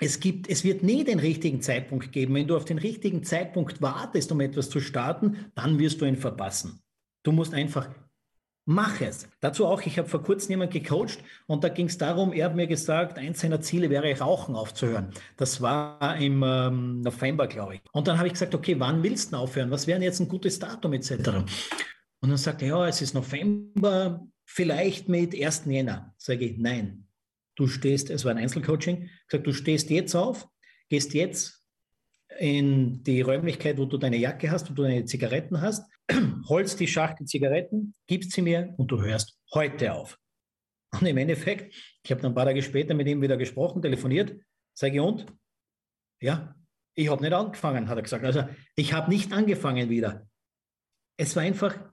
[0.00, 2.34] es gibt, es wird nie den richtigen Zeitpunkt geben.
[2.34, 6.16] Wenn du auf den richtigen Zeitpunkt wartest, um etwas zu starten, dann wirst du ihn
[6.16, 6.82] verpassen.
[7.22, 7.88] Du musst einfach
[8.64, 9.28] Mach es.
[9.40, 12.54] Dazu auch, ich habe vor kurzem jemanden gecoacht und da ging es darum, er hat
[12.54, 15.10] mir gesagt, eins seiner Ziele wäre, Rauchen aufzuhören.
[15.36, 17.80] Das war im ähm, November, glaube ich.
[17.90, 19.72] Und dann habe ich gesagt, okay, wann willst du aufhören?
[19.72, 21.10] Was wäre jetzt ein gutes Datum etc.?
[22.20, 25.64] Und dann sagt er, ja, es ist November, vielleicht mit 1.
[25.66, 26.14] Jänner.
[26.16, 27.01] Sage ich, nein.
[27.62, 30.48] Du stehst, es war ein Einzelcoaching, gesagt, du stehst jetzt auf,
[30.88, 31.64] gehst jetzt
[32.40, 35.88] in die Räumlichkeit, wo du deine Jacke hast, wo du deine Zigaretten hast,
[36.48, 40.18] holst die Schachtel Zigaretten, gibst sie mir und du hörst heute auf.
[40.90, 44.34] Und im Endeffekt, ich habe dann ein paar Tage später mit ihm wieder gesprochen, telefoniert,
[44.74, 45.26] sage ich, und?
[46.20, 46.56] Ja,
[46.96, 48.24] ich habe nicht angefangen, hat er gesagt.
[48.24, 48.42] Also
[48.74, 50.26] ich habe nicht angefangen wieder.
[51.16, 51.91] Es war einfach,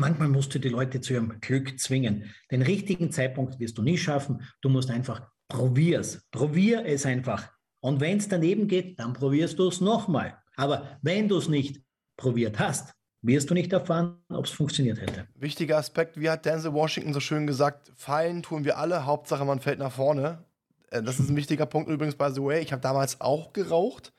[0.00, 2.32] manchmal musst du die Leute zu ihrem Glück zwingen.
[2.50, 4.42] Den richtigen Zeitpunkt wirst du nie schaffen.
[4.62, 6.26] Du musst einfach probier's.
[6.30, 7.50] Probier es einfach.
[7.80, 10.38] Und wenn es daneben geht, dann probierst du es nochmal.
[10.56, 11.82] Aber wenn du es nicht
[12.16, 15.26] probiert hast, wirst du nicht erfahren, ob es funktioniert hätte.
[15.34, 19.60] Wichtiger Aspekt, wie hat Denzel Washington so schön gesagt, fallen tun wir alle, Hauptsache man
[19.60, 20.44] fällt nach vorne.
[20.90, 22.60] Äh, das ist ein wichtiger Punkt übrigens, by the way.
[22.60, 24.12] Ich habe damals auch geraucht.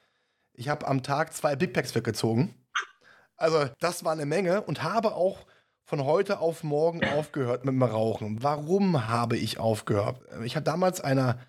[0.54, 2.54] Ich habe am Tag zwei Big Packs weggezogen.
[3.38, 5.46] Also das war eine Menge und habe auch
[5.90, 8.44] von heute auf morgen aufgehört mit dem Rauchen.
[8.44, 10.22] Warum habe ich aufgehört?
[10.44, 11.40] Ich habe damals einer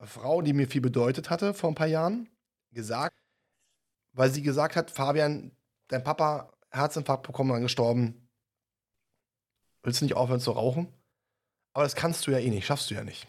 [0.00, 2.28] Frau, die mir viel bedeutet hatte, vor ein paar Jahren,
[2.72, 3.16] gesagt,
[4.12, 5.50] weil sie gesagt hat, Fabian,
[5.88, 8.28] dein Papa Herzinfarkt bekommen, dann gestorben.
[9.82, 10.92] Willst du nicht aufhören zu rauchen?
[11.72, 13.26] Aber das kannst du ja eh nicht, schaffst du ja nicht.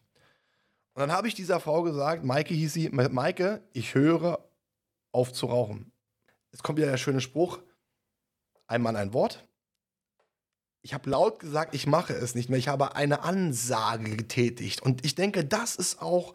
[0.95, 4.43] Und dann habe ich dieser Frau gesagt, Maike hieß sie, Maike, ich höre
[5.13, 5.93] auf zu rauchen.
[6.51, 7.59] Jetzt kommt wieder der schöne Spruch,
[8.65, 9.47] ein Mann ein Wort.
[10.87, 12.57] Ich habe laut gesagt, ich mache es nicht mehr.
[12.57, 14.81] Ich habe eine Ansage getätigt.
[14.81, 16.33] Und ich denke, das ist auch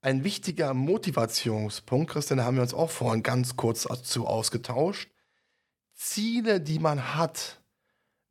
[0.00, 2.10] ein wichtiger Motivationspunkt.
[2.10, 5.10] Christian, da haben wir uns auch vorhin ganz kurz dazu ausgetauscht.
[5.92, 7.60] Ziele, die man hat,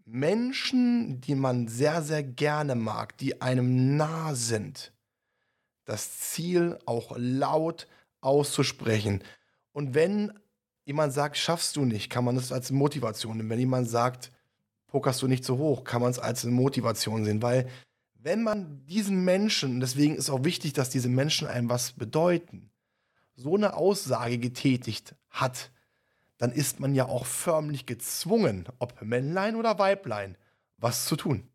[0.03, 4.91] Menschen, die man sehr, sehr gerne mag, die einem nah sind,
[5.85, 7.87] das Ziel auch laut
[8.19, 9.23] auszusprechen.
[9.73, 10.33] Und wenn
[10.85, 13.51] jemand sagt, schaffst du nicht, kann man das als Motivation nehmen.
[13.51, 14.31] Wenn jemand sagt,
[14.91, 17.67] pokerst du nicht so hoch, kann man es als Motivation sehen, weil
[18.13, 22.69] wenn man diesen Menschen, deswegen ist auch wichtig, dass diese Menschen einem was bedeuten,
[23.35, 25.71] so eine Aussage getätigt hat,
[26.37, 30.37] dann ist man ja auch förmlich gezwungen, ob Männlein oder Weiblein,
[30.77, 31.47] was zu tun.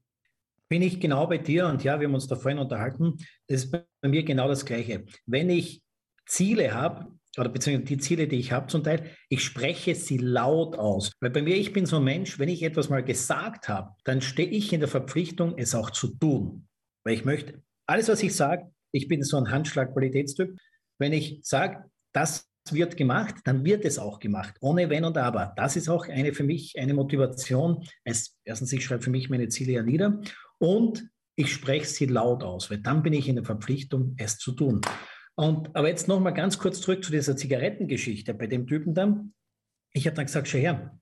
[0.68, 3.16] Bin ich genau bei dir und ja, wir haben uns da vorhin unterhalten.
[3.46, 5.04] Das ist bei mir genau das Gleiche.
[5.26, 5.82] Wenn ich
[6.24, 10.76] Ziele habe, oder beziehungsweise die Ziele, die ich habe zum Teil, ich spreche sie laut
[10.76, 11.12] aus.
[11.20, 14.20] Weil bei mir, ich bin so ein Mensch, wenn ich etwas mal gesagt habe, dann
[14.20, 16.66] stehe ich in der Verpflichtung, es auch zu tun.
[17.04, 20.56] Weil ich möchte, alles, was ich sage, ich bin so ein Handschlag-Qualitätstyp.
[20.98, 25.52] Wenn ich sage, das wird gemacht, dann wird es auch gemacht, ohne Wenn und Aber.
[25.56, 27.84] Das ist auch eine für mich eine Motivation.
[28.04, 30.20] Es, erstens, ich schreibe für mich meine Ziele ja nieder
[30.58, 34.52] und ich spreche sie laut aus, weil dann bin ich in der Verpflichtung, es zu
[34.52, 34.80] tun.
[35.36, 39.34] Und, aber jetzt nochmal ganz kurz zurück zu dieser Zigarettengeschichte bei dem Typen dann.
[39.92, 40.98] Ich habe dann gesagt, schau her,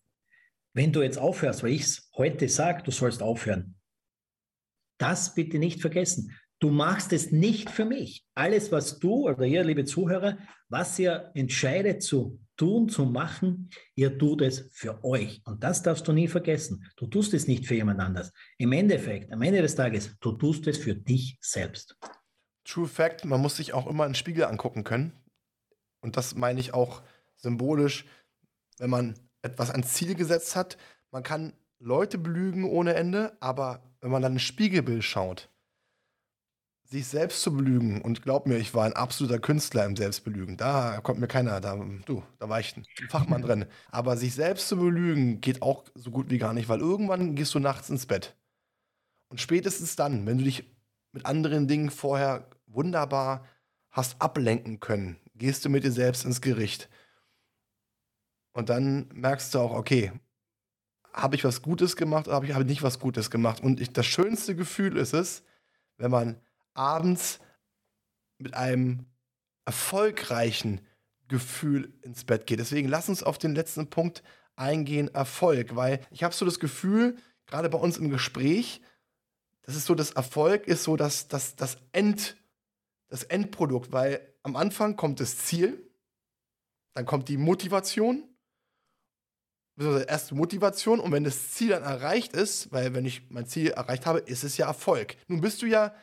[0.74, 3.76] wenn du jetzt aufhörst, weil ich es heute sage, du sollst aufhören,
[4.98, 6.36] das bitte nicht vergessen.
[6.60, 8.24] Du machst es nicht für mich.
[8.34, 14.16] Alles, was du oder ihr, liebe Zuhörer, was ihr entscheidet zu tun, zu machen, ihr
[14.18, 15.42] tut es für euch.
[15.44, 16.84] Und das darfst du nie vergessen.
[16.96, 18.32] Du tust es nicht für jemand anders.
[18.58, 21.96] Im Endeffekt, am Ende des Tages, du tust es für dich selbst.
[22.64, 25.12] True Fact, man muss sich auch immer einen Spiegel angucken können.
[26.00, 27.02] Und das meine ich auch
[27.36, 28.04] symbolisch,
[28.78, 30.76] wenn man etwas ans Ziel gesetzt hat.
[31.10, 35.50] Man kann Leute belügen ohne Ende, aber wenn man dann ein Spiegelbild schaut,
[36.84, 40.56] sich selbst zu belügen, und glaub mir, ich war ein absoluter Künstler im Selbstbelügen.
[40.56, 43.66] Da kommt mir keiner, da, du, da war ich ein Fachmann drin.
[43.90, 47.54] Aber sich selbst zu belügen geht auch so gut wie gar nicht, weil irgendwann gehst
[47.54, 48.36] du nachts ins Bett.
[49.28, 50.64] Und spätestens dann, wenn du dich
[51.12, 53.44] mit anderen Dingen vorher wunderbar
[53.90, 56.88] hast ablenken können, gehst du mit dir selbst ins Gericht.
[58.52, 60.12] Und dann merkst du auch, okay,
[61.12, 63.62] habe ich was Gutes gemacht oder habe ich, hab nicht was Gutes gemacht?
[63.62, 65.44] Und ich, das schönste Gefühl ist es,
[65.96, 66.40] wenn man
[66.74, 67.38] abends
[68.38, 69.06] mit einem
[69.64, 70.80] erfolgreichen
[71.28, 72.58] Gefühl ins Bett geht.
[72.58, 74.22] Deswegen lass uns auf den letzten Punkt
[74.56, 77.16] eingehen, Erfolg, weil ich habe so das Gefühl,
[77.46, 78.80] gerade bei uns im Gespräch,
[79.62, 82.36] das ist so, das Erfolg ist so das, das, das, End,
[83.08, 85.90] das Endprodukt, weil am Anfang kommt das Ziel,
[86.94, 88.28] dann kommt die Motivation,
[89.76, 94.06] erst Motivation und wenn das Ziel dann erreicht ist, weil wenn ich mein Ziel erreicht
[94.06, 95.16] habe, ist es ja Erfolg.
[95.26, 95.94] Nun bist du ja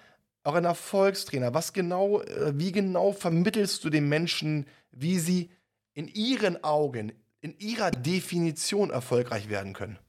[0.44, 1.54] auch ein Erfolgstrainer.
[1.54, 5.52] Was genau, äh, wie genau vermittelst du den Menschen, wie sie
[5.94, 10.00] in ihren Augen, in ihrer Definition erfolgreich werden können?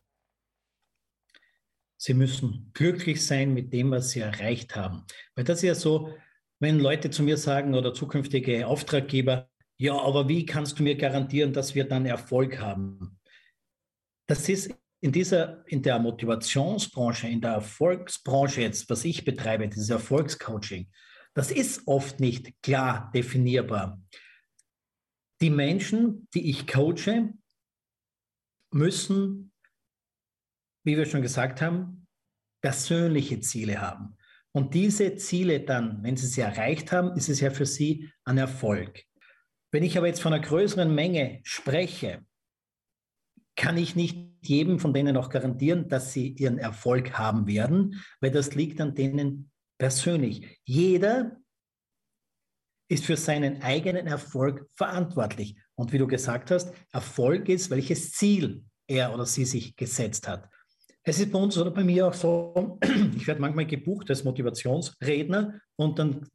[1.96, 5.04] Sie müssen glücklich sein mit dem, was sie erreicht haben.
[5.36, 6.12] Weil das ist ja so,
[6.62, 11.52] wenn Leute zu mir sagen oder zukünftige Auftraggeber, ja, aber wie kannst du mir garantieren,
[11.52, 13.18] dass wir dann Erfolg haben?
[14.28, 19.90] Das ist in dieser, in der Motivationsbranche, in der Erfolgsbranche jetzt, was ich betreibe, dieses
[19.90, 20.88] Erfolgscoaching,
[21.34, 24.00] das ist oft nicht klar definierbar.
[25.40, 27.32] Die Menschen, die ich coache,
[28.72, 29.52] müssen,
[30.84, 32.06] wie wir schon gesagt haben,
[32.60, 34.16] persönliche Ziele haben.
[34.54, 38.38] Und diese Ziele dann, wenn sie sie erreicht haben, ist es ja für sie ein
[38.38, 39.04] Erfolg.
[39.70, 42.24] Wenn ich aber jetzt von einer größeren Menge spreche,
[43.56, 48.30] kann ich nicht jedem von denen auch garantieren, dass sie ihren Erfolg haben werden, weil
[48.30, 50.60] das liegt an denen persönlich.
[50.64, 51.38] Jeder
[52.88, 55.56] ist für seinen eigenen Erfolg verantwortlich.
[55.74, 60.51] Und wie du gesagt hast, Erfolg ist, welches Ziel er oder sie sich gesetzt hat.
[61.04, 62.78] Es ist bei uns oder bei mir auch so,
[63.16, 66.28] ich werde manchmal gebucht als Motivationsredner und dann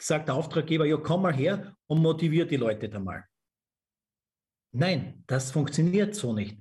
[0.00, 3.24] sagt der Auftraggeber, ja, komm mal her und motiviert die Leute da mal.
[4.72, 6.58] Nein, das funktioniert so nicht.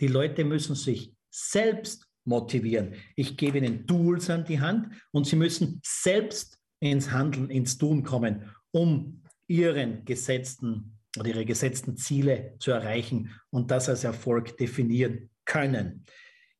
[0.00, 2.94] Die Leute müssen sich selbst motivieren.
[3.16, 8.02] Ich gebe ihnen Tools an die Hand und sie müssen selbst ins Handeln, ins Tun
[8.02, 15.30] kommen, um ihren gesetzten oder ihre gesetzten Ziele zu erreichen und das als Erfolg definieren
[15.44, 16.04] können.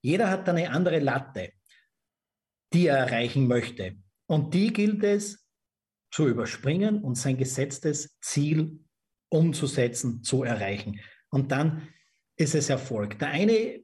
[0.04, 1.54] Jeder hat eine andere Latte,
[2.74, 3.96] die er erreichen möchte.
[4.26, 5.48] Und die gilt es
[6.10, 8.84] zu überspringen und sein gesetztes Ziel
[9.30, 11.00] umzusetzen, zu erreichen.
[11.30, 11.88] Und dann
[12.36, 13.18] ist es Erfolg.
[13.18, 13.82] Der eine,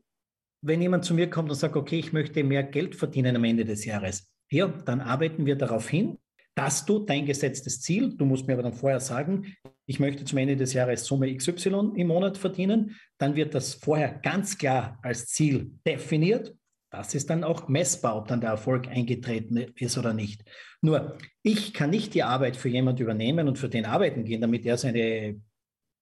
[0.61, 3.65] wenn jemand zu mir kommt und sagt, okay, ich möchte mehr Geld verdienen am Ende
[3.65, 6.19] des Jahres, ja, dann arbeiten wir darauf hin,
[6.55, 9.55] dass du dein gesetztes Ziel, du musst mir aber dann vorher sagen,
[9.87, 14.19] ich möchte zum Ende des Jahres Summe XY im Monat verdienen, dann wird das vorher
[14.23, 16.55] ganz klar als Ziel definiert.
[16.93, 20.43] Das ist dann auch messbar, ob dann der Erfolg eingetreten ist oder nicht.
[20.83, 24.67] Nur, ich kann nicht die Arbeit für jemand übernehmen und für den arbeiten gehen, damit
[24.67, 25.41] er seine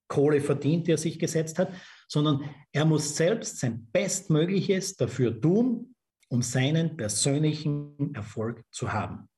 [0.09, 1.73] Kohle verdient, die er sich gesetzt hat,
[2.09, 2.43] sondern
[2.73, 5.95] er muss selbst sein Bestmögliches dafür tun,
[6.29, 9.29] um seinen persönlichen Erfolg zu haben.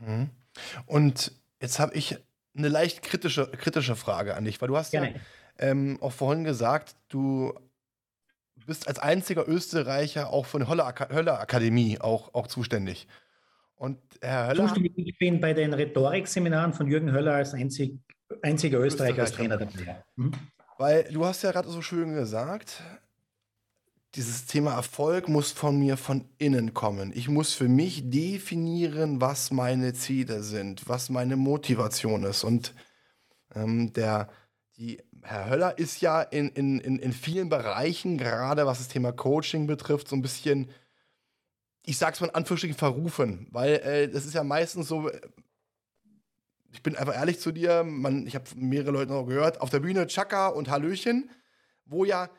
[0.00, 0.30] Mhm.
[0.86, 2.16] Und jetzt habe ich
[2.56, 5.10] eine leicht kritische, kritische Frage an dich, weil du hast ja, ja
[5.58, 7.54] ähm, auch vorhin gesagt, du
[8.66, 13.06] bist als einziger Österreicher auch von der Hölle Akademie auch, auch zuständig.
[13.76, 14.74] Und Herr Höller.
[14.96, 17.98] Ich bin bei den Rhetorikseminaren von Jürgen Höller als einzig,
[18.42, 20.04] einziger Österreicher, Österreicher als Trainer dabei.
[20.16, 20.32] Mhm.
[20.78, 22.82] Weil du hast ja gerade so schön gesagt,
[24.14, 27.12] dieses Thema Erfolg muss von mir von innen kommen.
[27.14, 32.42] Ich muss für mich definieren, was meine Ziele sind, was meine Motivation ist.
[32.42, 32.74] Und
[33.54, 34.28] ähm, der,
[34.76, 39.12] die, Herr Höller ist ja in, in, in, in vielen Bereichen, gerade was das Thema
[39.12, 40.70] Coaching betrifft, so ein bisschen,
[41.84, 43.46] ich sag's mal in Anführungsstrichen, verrufen.
[43.50, 45.20] Weil äh, das ist ja meistens so, äh,
[46.72, 49.80] ich bin einfach ehrlich zu dir, man, ich habe mehrere Leute noch gehört, auf der
[49.80, 51.30] Bühne Chaka und Hallöchen,
[51.84, 52.30] wo ja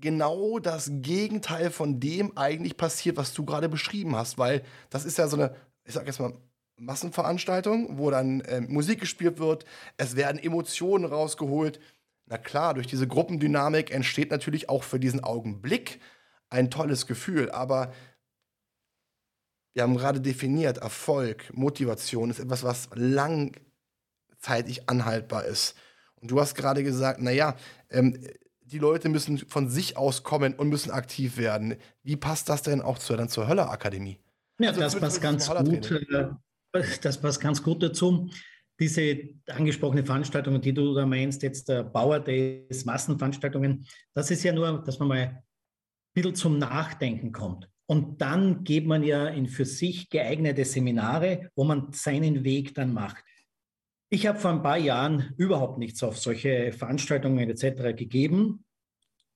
[0.00, 5.18] genau das Gegenteil von dem eigentlich passiert, was du gerade beschrieben hast, weil das ist
[5.18, 6.34] ja so eine, ich sag jetzt mal,
[6.76, 9.64] Massenveranstaltung, wo dann äh, Musik gespielt wird,
[9.98, 11.78] es werden Emotionen rausgeholt.
[12.26, 16.00] Na klar, durch diese Gruppendynamik entsteht natürlich auch für diesen Augenblick
[16.48, 17.92] ein tolles Gefühl, aber
[19.72, 25.76] wir haben gerade definiert, Erfolg, Motivation ist etwas, was langzeitig anhaltbar ist.
[26.16, 27.56] Und du hast gerade gesagt, naja,
[27.88, 28.18] ähm,
[28.70, 31.76] die Leute müssen von sich aus kommen und müssen aktiv werden.
[32.02, 34.18] Wie passt das denn auch zur, dann zur Hölle-Akademie?
[34.58, 35.90] Ja, also, das passt ganz gut.
[35.90, 38.30] Äh, das passt ganz gut dazu.
[38.78, 39.18] Diese
[39.48, 44.82] angesprochene Veranstaltungen, die du da meinst, jetzt der Bauer Days, Massenveranstaltungen, das ist ja nur,
[44.84, 45.42] dass man mal ein
[46.14, 47.68] bisschen zum Nachdenken kommt.
[47.86, 52.94] Und dann geht man ja in für sich geeignete Seminare, wo man seinen Weg dann
[52.94, 53.24] macht.
[54.12, 57.96] Ich habe vor ein paar Jahren überhaupt nichts auf solche Veranstaltungen etc.
[57.96, 58.64] gegeben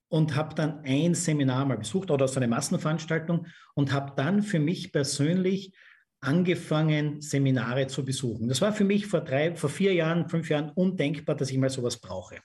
[0.08, 4.58] und habe dann ein Seminar mal besucht oder so eine Massenveranstaltung und habe dann für
[4.58, 5.72] mich persönlich
[6.20, 8.48] angefangen, Seminare zu besuchen.
[8.48, 11.70] Das war für mich vor drei, vor vier Jahren, fünf Jahren undenkbar, dass ich mal
[11.70, 12.38] sowas brauche.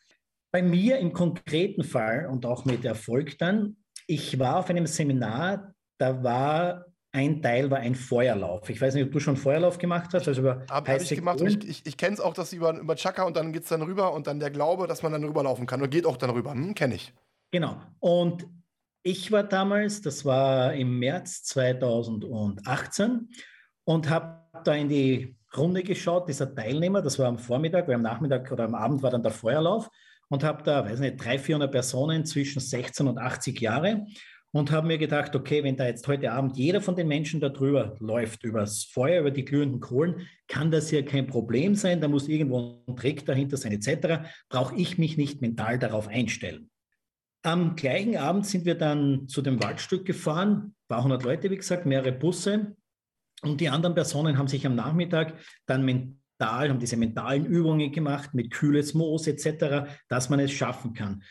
[0.51, 5.73] Bei mir im konkreten Fall und auch mit Erfolg dann, ich war auf einem Seminar,
[5.97, 8.69] da war ein Teil war ein Feuerlauf.
[8.69, 10.27] Ich weiß nicht, ob du schon Feuerlauf gemacht hast.
[10.27, 11.41] Also über Habe hab ich gemacht.
[11.41, 13.81] Ich, ich, ich kenne es auch, dass über, über Chaka und dann geht es dann
[13.81, 15.81] rüber und dann der Glaube, dass man dann rüberlaufen kann.
[15.81, 16.51] Und geht auch dann rüber.
[16.51, 17.13] Hm, kenne ich.
[17.51, 17.81] Genau.
[17.99, 18.45] Und
[19.01, 23.29] ich war damals, das war im März 2018,
[23.89, 28.03] und habe da in die Runde geschaut, dieser Teilnehmer, das war am Vormittag, weil am
[28.03, 29.89] Nachmittag oder am Abend war dann der Feuerlauf
[30.27, 34.05] und habe da, weiß nicht, 300, 400 Personen zwischen 16 und 80 Jahre
[34.51, 37.49] und habe mir gedacht, okay, wenn da jetzt heute Abend jeder von den Menschen da
[37.49, 42.07] drüber läuft, übers Feuer, über die glühenden Kohlen, kann das ja kein Problem sein, da
[42.07, 46.69] muss irgendwo ein Trick dahinter sein, etc., brauche ich mich nicht mental darauf einstellen.
[47.43, 51.57] Am gleichen Abend sind wir dann zu dem Waldstück gefahren, ein paar hundert Leute, wie
[51.57, 52.75] gesagt, mehrere Busse.
[53.41, 55.35] Und die anderen Personen haben sich am Nachmittag
[55.65, 60.93] dann mental, haben diese mentalen Übungen gemacht mit kühles Moos etc., dass man es schaffen
[60.93, 61.23] kann.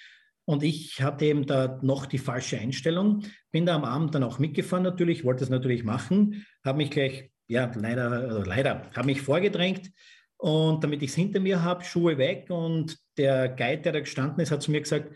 [0.49, 4.39] Und ich hatte eben da noch die falsche Einstellung, bin da am Abend dann auch
[4.39, 9.21] mitgefahren natürlich, wollte es natürlich machen, habe mich gleich, ja, leider, also leider, habe mich
[9.21, 9.91] vorgedrängt
[10.39, 14.41] und damit ich es hinter mir habe, Schuhe weg und der Guide, der da gestanden
[14.41, 15.15] ist, hat zu mir gesagt,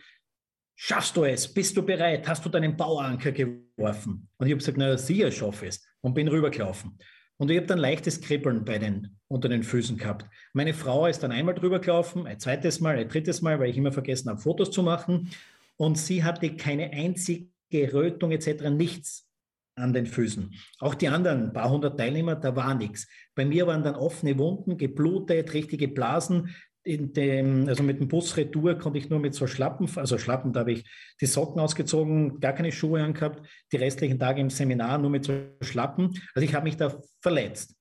[0.75, 1.49] schaffst du es?
[1.49, 2.29] Bist du bereit?
[2.29, 4.29] Hast du deinen Bauanker geworfen?
[4.37, 6.99] Und ich habe gesagt, na sicher schaffe es und bin rübergelaufen.
[7.43, 10.27] Und ich habe dann leichtes Kribbeln bei den, unter den Füßen gehabt.
[10.53, 13.77] Meine Frau ist dann einmal drüber gelaufen, ein zweites Mal, ein drittes Mal, weil ich
[13.77, 15.29] immer vergessen habe, Fotos zu machen.
[15.77, 19.29] Und sie hatte keine einzige Rötung etc., nichts
[19.75, 20.55] an den Füßen.
[20.79, 23.09] Auch die anderen paar hundert Teilnehmer, da war nichts.
[23.35, 28.37] Bei mir waren dann offene Wunden, geblutet, richtige Blasen in dem, also mit dem Bus
[28.37, 30.85] Retour konnte ich nur mit so Schlappen, also Schlappen, da habe ich
[31.21, 35.33] die Socken ausgezogen, gar keine Schuhe angehabt, die restlichen Tage im Seminar nur mit so
[35.61, 36.11] Schlappen.
[36.35, 37.77] Also ich habe mich da verletzt.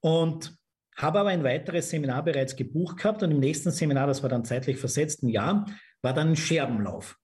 [0.00, 0.56] Und
[0.96, 4.44] habe aber ein weiteres Seminar bereits gebucht gehabt und im nächsten Seminar, das war dann
[4.44, 5.66] zeitlich versetzt, ein Jahr,
[6.02, 7.18] war dann ein Scherbenlauf.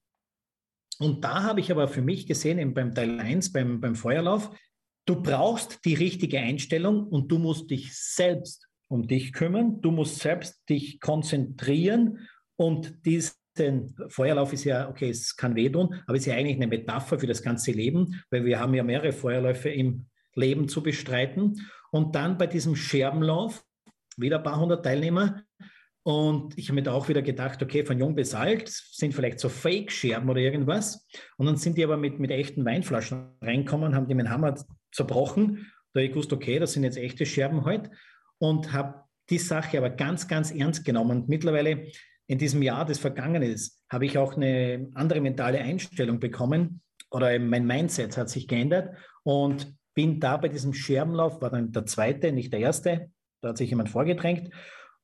[0.98, 4.50] Und da habe ich aber für mich gesehen, eben beim Teil 1, beim, beim Feuerlauf,
[5.06, 9.80] du brauchst die richtige Einstellung und du musst dich selbst um dich kümmern.
[9.80, 12.18] Du musst selbst dich konzentrieren
[12.57, 16.66] und diesen Feuerlauf ist ja, okay, es kann wehtun, aber es ist ja eigentlich eine
[16.66, 21.61] Metapher für das ganze Leben, weil wir haben ja mehrere Feuerläufe im Leben zu bestreiten.
[21.90, 23.64] Und dann bei diesem Scherbenlauf,
[24.16, 25.43] wieder ein paar hundert Teilnehmer,
[26.05, 29.38] und ich habe mir da auch wieder gedacht, okay, von jung bis alt sind vielleicht
[29.38, 31.07] so Fake-Scherben oder irgendwas.
[31.36, 34.57] Und dann sind die aber mit, mit echten Weinflaschen reinkommen, haben die dem Hammer
[34.90, 35.70] zerbrochen.
[35.93, 37.90] Da habe ich gewusst, okay, das sind jetzt echte Scherben heute.
[37.90, 38.01] Halt
[38.43, 41.22] und habe die Sache aber ganz, ganz ernst genommen.
[41.22, 41.86] Und mittlerweile
[42.26, 46.80] in diesem Jahr, das vergangen ist, habe ich auch eine andere mentale Einstellung bekommen
[47.12, 51.86] oder mein Mindset hat sich geändert und bin da bei diesem Scherbenlauf, war dann der
[51.86, 53.12] zweite, nicht der erste,
[53.43, 54.51] da hat sich jemand vorgedrängt,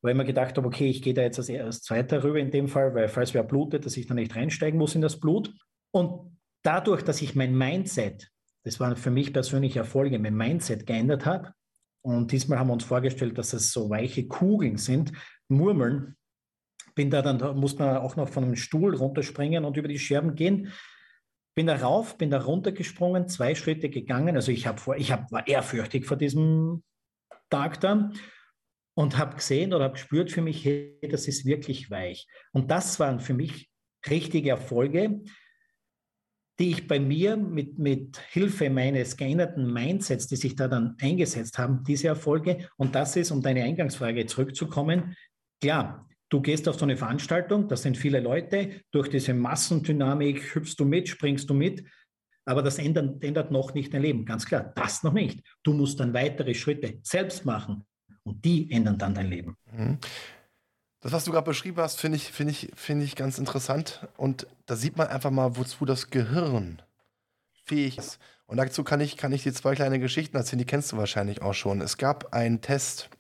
[0.02, 2.50] weil ich mir gedacht habe, okay, ich gehe da jetzt als, als Zweiter rüber in
[2.50, 5.54] dem Fall, weil falls wer blutet, dass ich da nicht reinsteigen muss in das Blut.
[5.92, 8.30] Und dadurch, dass ich mein Mindset,
[8.64, 11.52] das waren für mich persönliche Erfolge, mein Mindset geändert habe,
[12.02, 15.12] und diesmal haben wir uns vorgestellt, dass es so weiche Kugeln sind,
[15.48, 16.16] Murmeln.
[16.94, 19.98] Bin da dann, da muss man auch noch von einem Stuhl runterspringen und über die
[19.98, 20.72] Scherben gehen.
[21.54, 24.36] Bin da rauf, bin da runtergesprungen, zwei Schritte gegangen.
[24.36, 26.82] Also ich vor, ich hab, war ehrfürchtig vor diesem
[27.50, 28.10] Tag da
[28.94, 32.26] und habe gesehen oder habe gespürt für mich, hey, das ist wirklich weich.
[32.52, 33.70] Und das waren für mich
[34.08, 35.20] richtige Erfolge,
[36.58, 41.58] die ich bei mir mit, mit Hilfe meines geänderten Mindsets, die sich da dann eingesetzt
[41.58, 42.68] haben, diese Erfolge.
[42.76, 45.14] Und das ist, um deine Eingangsfrage zurückzukommen,
[45.60, 50.74] klar, du gehst auf so eine Veranstaltung, das sind viele Leute, durch diese Massendynamik hüpfst
[50.78, 51.84] du mit, springst du mit,
[52.44, 55.46] aber das ändert, ändert noch nicht dein Leben, ganz klar, das noch nicht.
[55.62, 57.86] Du musst dann weitere Schritte selbst machen
[58.24, 59.56] und die ändern dann dein Leben.
[59.70, 59.98] Mhm.
[61.00, 64.08] Das, was du gerade beschrieben hast, finde ich, find ich, find ich ganz interessant.
[64.16, 66.82] Und da sieht man einfach mal, wozu das Gehirn
[67.64, 68.18] fähig ist.
[68.46, 71.42] Und dazu kann ich, kann ich dir zwei kleine Geschichten erzählen, die kennst du wahrscheinlich
[71.42, 71.80] auch schon.
[71.80, 73.10] Es gab einen Test,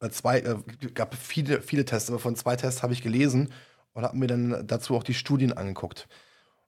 [0.00, 0.56] äh, zwei, äh,
[0.92, 3.52] gab viele, viele Tests, aber von zwei Tests habe ich gelesen
[3.92, 6.08] und habe mir dann dazu auch die Studien angeguckt.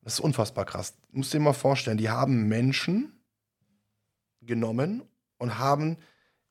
[0.02, 0.94] Das ist unfassbar krass.
[1.10, 3.20] Du musst dir mal vorstellen, die haben Menschen
[4.40, 5.02] genommen
[5.38, 5.98] und haben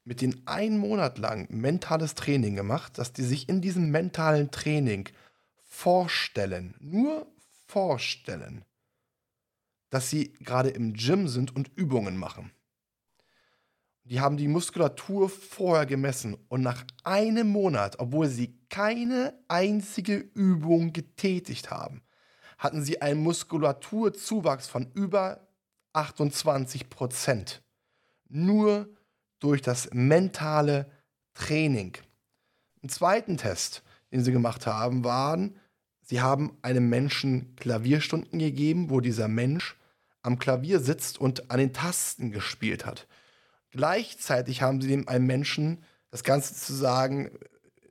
[0.03, 5.09] mit denen einen Monat lang mentales Training gemacht, dass die sich in diesem mentalen Training
[5.57, 7.27] vorstellen, nur
[7.67, 8.65] vorstellen,
[9.89, 12.51] dass sie gerade im Gym sind und Übungen machen.
[14.03, 20.91] Die haben die Muskulatur vorher gemessen und nach einem Monat, obwohl sie keine einzige Übung
[20.91, 22.01] getätigt haben,
[22.57, 25.47] hatten sie einen Muskulaturzuwachs von über
[25.93, 27.61] 28 Prozent.
[28.27, 28.89] Nur
[29.41, 30.89] durch das mentale
[31.33, 31.97] Training.
[32.81, 35.59] Einen zweiten Test, den sie gemacht haben, waren,
[36.01, 39.77] sie haben einem Menschen Klavierstunden gegeben, wo dieser Mensch
[40.21, 43.07] am Klavier sitzt und an den Tasten gespielt hat.
[43.71, 47.31] Gleichzeitig haben sie dem einem Menschen das Ganze zu sagen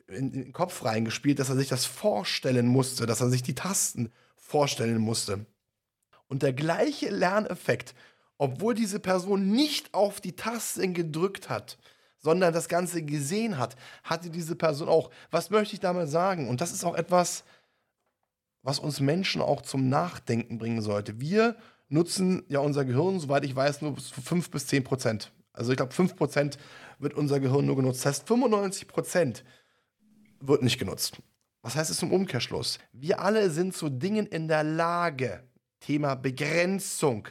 [0.07, 3.55] in, in den Kopf reingespielt, dass er sich das vorstellen musste, dass er sich die
[3.55, 5.47] Tasten vorstellen musste.
[6.29, 7.95] Und der gleiche Lerneffekt
[8.41, 11.77] obwohl diese Person nicht auf die Tasten gedrückt hat,
[12.17, 15.11] sondern das Ganze gesehen hat, hatte diese Person auch.
[15.31, 16.49] Was möchte ich damit sagen?
[16.49, 17.45] Und das ist auch etwas,
[18.63, 21.21] was uns Menschen auch zum Nachdenken bringen sollte.
[21.21, 21.55] Wir
[21.91, 25.33] nutzen ja unser Gehirn, soweit ich weiß, nur zu 5 bis 10 Prozent.
[25.53, 26.57] Also ich glaube, 5 Prozent
[26.99, 28.07] wird unser Gehirn nur genutzt.
[28.07, 29.45] Das heißt, 95 Prozent
[30.41, 31.19] wird nicht genutzt.
[31.61, 32.79] Was heißt es im Umkehrschluss?
[32.95, 35.45] Wir alle sind zu Dingen in der Lage.
[35.79, 37.29] Thema Begrenzung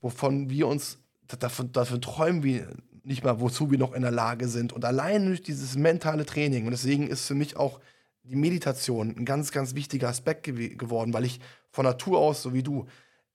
[0.00, 0.98] wovon wir uns,
[1.38, 2.68] davon, davon träumen wir
[3.02, 4.72] nicht mal, wozu wir noch in der Lage sind.
[4.72, 7.80] Und allein durch dieses mentale Training, und deswegen ist für mich auch
[8.24, 11.40] die Meditation ein ganz, ganz wichtiger Aspekt gew geworden, weil ich
[11.70, 12.86] von Natur aus, so wie du,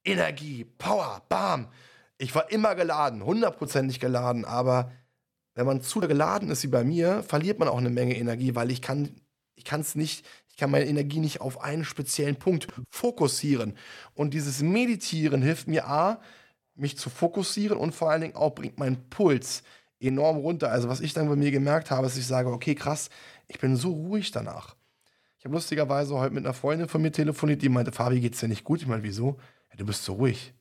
[0.04, 1.68] Energie, Power, Bam.
[2.18, 4.92] Ich war immer geladen, hundertprozentig geladen, aber
[5.54, 8.72] wenn man zu geladen ist wie bei mir, verliert man auch eine Menge Energie, weil
[8.72, 9.22] ich kann
[9.62, 13.78] ich kann es nicht, ich kann meine Energie nicht auf einen speziellen Punkt fokussieren.
[14.16, 16.20] Und dieses Meditieren hilft mir A,
[16.82, 19.64] mich zu fokussieren und vor allen Dingen auch bringt meinen Puls
[20.00, 20.72] enorm runter.
[20.72, 23.10] Also was ich dann bei mir gemerkt habe, ist, ich sage, okay, krass,
[23.48, 24.76] ich bin so ruhig danach.
[25.38, 28.48] Ich habe lustigerweise heute mit einer Freundin von mir telefoniert, die meinte, Fabi, geht's dir
[28.48, 28.82] nicht gut?
[28.82, 29.40] Ich meine, wieso?
[29.70, 30.54] Ja, du bist so ruhig.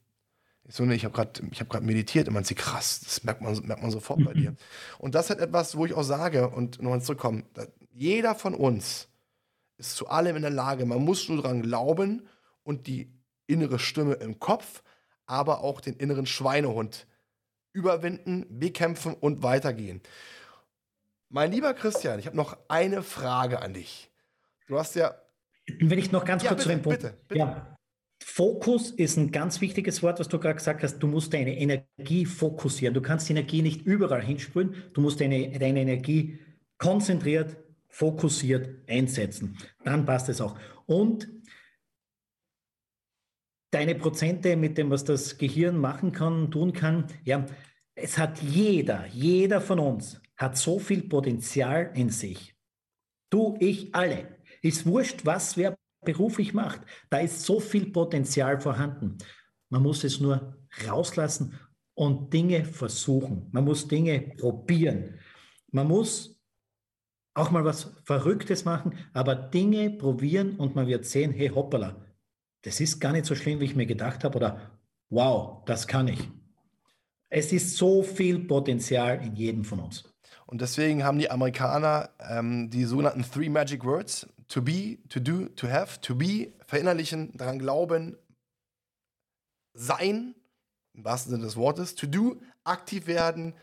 [0.65, 3.59] Ich so, nee, ich habe gerade hab meditiert und man sieht, krass, das merkt man,
[3.67, 4.55] merkt man sofort bei dir.
[4.99, 7.45] Und das ist halt etwas, wo ich auch sage, und nochmal zurückkommen,
[7.91, 9.09] jeder von uns
[9.79, 10.87] ist zu allem in der Lage.
[10.87, 12.29] Man muss nur daran glauben
[12.63, 13.11] und die
[13.49, 14.83] innere Stimme im Kopf,
[15.31, 17.07] aber auch den inneren Schweinehund
[17.73, 20.03] überwinden, bekämpfen und weitergehen.
[21.29, 24.11] Mein lieber Christian, ich habe noch eine Frage an dich.
[24.67, 25.15] Du hast ja.
[25.79, 27.03] Wenn ich noch ganz ja, kurz bitte, zu dem Punkt.
[27.03, 27.39] Bitte, bitte.
[27.39, 27.77] Ja.
[28.23, 30.99] Fokus ist ein ganz wichtiges Wort, was du gerade gesagt hast.
[30.99, 32.93] Du musst deine Energie fokussieren.
[32.93, 34.75] Du kannst die Energie nicht überall hinsprühen.
[34.93, 36.39] Du musst deine, deine Energie
[36.79, 37.57] konzentriert,
[37.89, 39.57] fokussiert einsetzen.
[39.85, 40.59] Dann passt es auch.
[40.87, 41.29] Und
[43.71, 47.47] deine Prozente mit dem, was das Gehirn machen kann, tun kann, ja,
[47.95, 52.55] es hat jeder, jeder von uns hat so viel Potenzial in sich.
[53.31, 54.39] Du, ich, alle.
[54.63, 56.81] Ist wurscht, was wer beruflich macht.
[57.11, 59.19] Da ist so viel Potenzial vorhanden.
[59.69, 60.57] Man muss es nur
[60.87, 61.59] rauslassen
[61.95, 63.49] und Dinge versuchen.
[63.53, 65.19] Man muss Dinge probieren.
[65.71, 66.41] Man muss
[67.35, 72.05] auch mal was Verrücktes machen, aber Dinge probieren und man wird sehen, hey hoppala,
[72.63, 76.09] das ist gar nicht so schlimm, wie ich mir gedacht habe oder wow, das kann
[76.09, 76.29] ich.
[77.29, 80.05] Es ist so viel Potenzial in jedem von uns.
[80.47, 85.47] Und deswegen haben die Amerikaner ähm, die sogenannten Three Magic Words: To be, to do,
[85.55, 86.01] to have.
[86.01, 88.17] To be, verinnerlichen, daran glauben,
[89.75, 90.35] sein,
[90.93, 91.95] im wahrsten Sinne des Wortes.
[91.95, 93.55] To do, aktiv werden,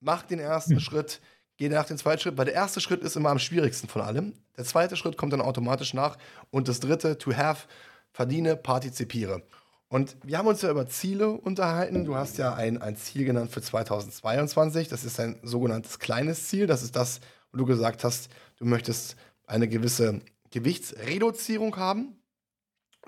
[0.00, 0.80] mach den ersten hm.
[0.80, 1.20] Schritt,
[1.58, 2.38] geh nach dem zweiten Schritt.
[2.38, 4.32] Weil der erste Schritt ist immer am schwierigsten von allem.
[4.56, 6.16] Der zweite Schritt kommt dann automatisch nach.
[6.50, 7.66] Und das dritte, to have,
[8.12, 9.42] verdiene, partizipiere.
[9.88, 12.06] Und wir haben uns ja über Ziele unterhalten.
[12.06, 14.88] Du hast ja ein, ein Ziel genannt für 2022.
[14.88, 16.66] Das ist ein sogenanntes kleines Ziel.
[16.66, 17.20] Das ist das,
[17.52, 22.16] wo du gesagt hast, du möchtest eine gewisse Gewichtsreduzierung haben.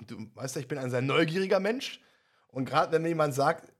[0.05, 2.01] Du weißt ja, ich bin ein sehr neugieriger Mensch.
[2.49, 3.71] Und gerade wenn mir jemand sagt,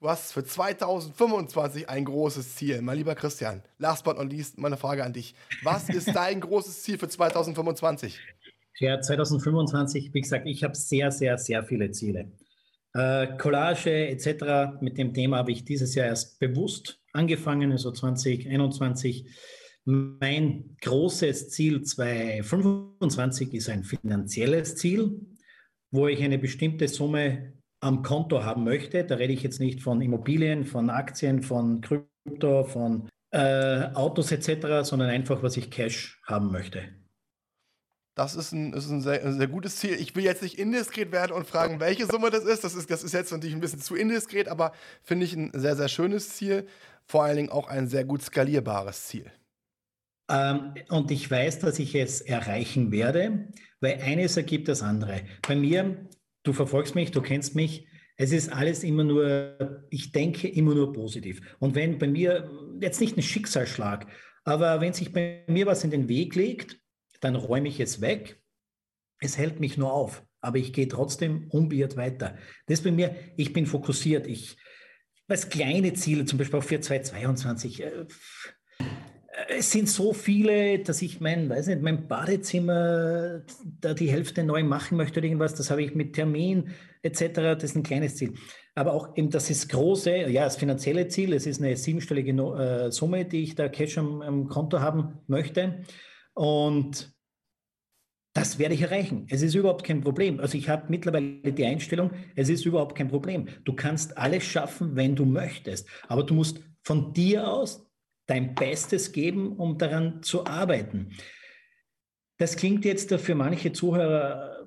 [0.00, 4.76] du hast für 2025 ein großes Ziel, mein lieber Christian, last but not least, meine
[4.76, 5.34] Frage an dich.
[5.62, 8.18] Was ist dein großes Ziel für 2025?
[8.80, 12.32] Ja, 2025, wie gesagt, ich habe sehr, sehr, sehr viele Ziele.
[12.92, 14.80] Äh, Collage etc.
[14.80, 19.26] Mit dem Thema habe ich dieses Jahr erst bewusst angefangen, also 2021.
[19.84, 25.20] Mein großes Ziel 2025 ist ein finanzielles Ziel,
[25.90, 29.04] wo ich eine bestimmte Summe am Konto haben möchte.
[29.04, 34.88] Da rede ich jetzt nicht von Immobilien, von Aktien, von Krypto, von äh, Autos etc.,
[34.88, 37.03] sondern einfach, was ich Cash haben möchte.
[38.14, 39.94] Das ist ein, ist ein, sehr, sehr, gutes Ziel.
[39.94, 42.62] Ich will jetzt nicht indiskret werden und fragen, welche Summe das ist.
[42.62, 45.74] Das ist, das ist jetzt natürlich ein bisschen zu indiskret, aber finde ich ein sehr,
[45.74, 46.66] sehr schönes Ziel.
[47.06, 49.32] Vor allen Dingen auch ein sehr gut skalierbares Ziel.
[50.30, 53.48] Ähm, und ich weiß, dass ich es erreichen werde,
[53.80, 55.22] weil eines ergibt das andere.
[55.46, 56.08] Bei mir,
[56.44, 60.92] du verfolgst mich, du kennst mich, es ist alles immer nur, ich denke immer nur
[60.92, 61.40] positiv.
[61.58, 62.48] Und wenn bei mir,
[62.80, 64.06] jetzt nicht ein Schicksalsschlag,
[64.44, 66.78] aber wenn sich bei mir was in den Weg legt,
[67.24, 68.40] dann räume ich es weg.
[69.20, 72.36] Es hält mich nur auf, aber ich gehe trotzdem unbeirrt weiter.
[72.66, 74.26] Das bei mir, ich bin fokussiert.
[74.26, 74.56] Ich
[75.28, 77.82] weiß kleine Ziele, zum Beispiel auch für 2022.
[77.82, 78.06] Äh,
[79.48, 83.42] es sind so viele, dass ich mein, weiß nicht, mein Badezimmer
[83.80, 85.54] da die Hälfte neu machen möchte oder irgendwas.
[85.54, 86.70] Das habe ich mit Termin
[87.02, 87.32] etc.
[87.34, 88.34] Das ist ein kleines Ziel.
[88.74, 91.32] Aber auch eben das ist große, ja, das finanzielle Ziel.
[91.32, 95.82] Es ist eine siebenstellige äh, Summe, die ich da Cash am, am Konto haben möchte.
[96.34, 97.13] Und
[98.34, 99.26] das werde ich erreichen.
[99.30, 100.40] Es ist überhaupt kein Problem.
[100.40, 103.48] Also ich habe mittlerweile die Einstellung, es ist überhaupt kein Problem.
[103.64, 105.88] Du kannst alles schaffen, wenn du möchtest.
[106.08, 107.86] Aber du musst von dir aus
[108.26, 111.12] dein Bestes geben, um daran zu arbeiten.
[112.38, 114.66] Das klingt jetzt für manche Zuhörer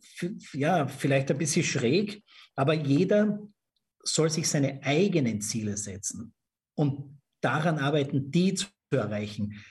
[0.53, 2.23] ja, vielleicht ein bisschen schräg,
[2.55, 3.39] aber jeder
[4.01, 6.33] soll sich seine eigenen Ziele setzen
[6.75, 9.61] und daran arbeiten, die zu erreichen.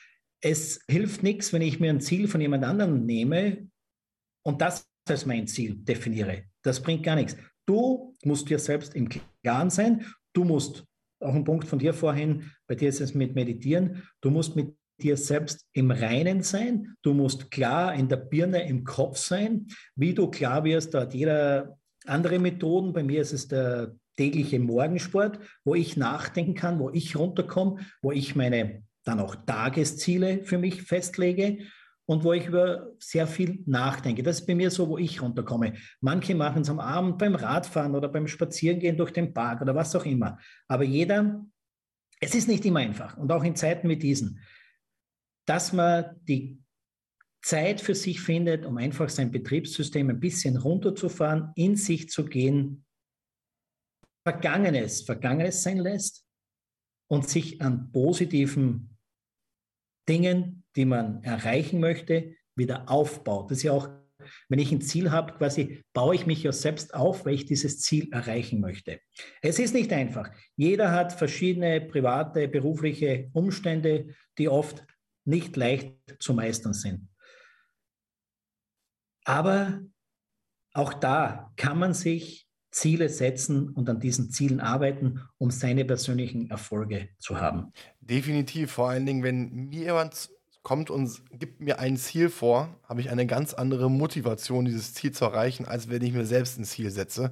[0.43, 3.71] Es hilft nichts, wenn ich mir ein Ziel von jemand anderem nehme
[4.47, 6.45] und das als mein Ziel definiere.
[6.63, 7.37] Das bringt gar nichts.
[7.67, 9.09] Du musst dir selbst im
[9.43, 10.07] Klaren sein.
[10.33, 10.85] Du musst
[11.21, 14.77] auch ein Punkt von dir vorhin, bei dir ist es mit Meditieren, du musst mit
[15.03, 20.15] dir selbst im Reinen sein, du musst klar in der Birne im Kopf sein, wie
[20.15, 25.39] du klar wirst, da hat jeder andere Methoden, bei mir ist es der tägliche Morgensport,
[25.65, 30.83] wo ich nachdenken kann, wo ich runterkomme, wo ich meine dann auch Tagesziele für mich
[30.83, 31.59] festlege
[32.07, 34.23] und wo ich über sehr viel nachdenke.
[34.23, 35.75] Das ist bei mir so, wo ich runterkomme.
[36.01, 39.95] Manche machen es am Abend beim Radfahren oder beim Spazierengehen durch den Park oder was
[39.97, 40.39] auch immer.
[40.69, 41.45] Aber jeder,
[42.21, 44.41] es ist nicht immer einfach und auch in Zeiten wie diesen,
[45.47, 46.63] dass man die
[47.43, 52.85] Zeit für sich findet, um einfach sein Betriebssystem ein bisschen runterzufahren, in sich zu gehen,
[54.25, 56.27] Vergangenes Vergangenes sein lässt
[57.09, 58.99] und sich an positiven
[60.09, 63.51] Dingen, die man erreichen möchte, wieder aufbaut.
[63.51, 63.89] Das ist ja auch,
[64.49, 67.81] wenn ich ein Ziel habe, quasi baue ich mich ja selbst auf, weil ich dieses
[67.81, 69.01] Ziel erreichen möchte.
[69.43, 70.31] Es ist nicht einfach.
[70.57, 74.85] Jeder hat verschiedene private, berufliche Umstände, die oft
[75.25, 77.09] nicht leicht zu meistern sind.
[79.25, 79.81] Aber
[80.73, 86.51] auch da kann man sich Ziele setzen und an diesen Zielen arbeiten, um seine persönlichen
[86.51, 87.73] Erfolge zu haben.
[88.01, 90.29] Definitiv, vor allen Dingen, wenn mir jemand
[90.67, 95.13] kommt und gibt mir ein Ziel vor, habe ich eine ganz andere Motivation, dieses Ziel
[95.13, 97.31] zu erreichen, als wenn ich mir selbst ein Ziel setze.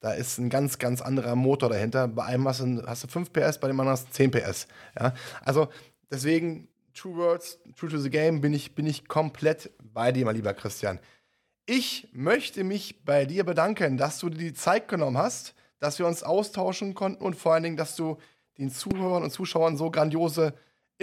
[0.00, 2.08] Da ist ein ganz, ganz anderer Motor dahinter.
[2.08, 4.66] Bei einem hast du, hast du 5 PS, bei dem anderen hast du 10 PS.
[4.98, 5.14] Ja?
[5.42, 5.68] Also
[6.10, 10.34] deswegen, True Words, True to the Game, bin ich, bin ich komplett bei dir, mein
[10.34, 10.98] lieber Christian.
[11.66, 16.08] Ich möchte mich bei dir bedanken, dass du dir die Zeit genommen hast, dass wir
[16.08, 18.18] uns austauschen konnten und vor allen Dingen, dass du
[18.58, 20.54] den Zuhörern und Zuschauern so grandiose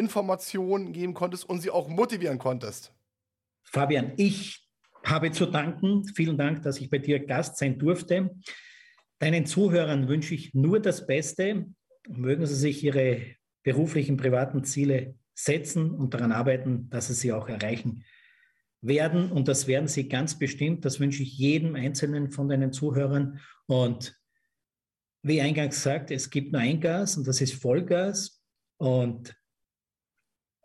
[0.01, 2.91] Informationen geben konntest und sie auch motivieren konntest.
[3.63, 4.67] Fabian, ich
[5.05, 6.05] habe zu danken.
[6.15, 8.31] Vielen Dank, dass ich bei dir Gast sein durfte.
[9.19, 11.67] Deinen Zuhörern wünsche ich nur das Beste.
[12.09, 13.21] Mögen sie sich ihre
[13.63, 18.03] beruflichen, privaten Ziele setzen und daran arbeiten, dass sie sie auch erreichen
[18.81, 20.83] werden und das werden sie ganz bestimmt.
[20.85, 23.39] Das wünsche ich jedem Einzelnen von deinen Zuhörern.
[23.67, 24.19] Und
[25.21, 28.43] wie eingangs gesagt, es gibt nur ein Gas und das ist Vollgas.
[28.77, 29.35] Und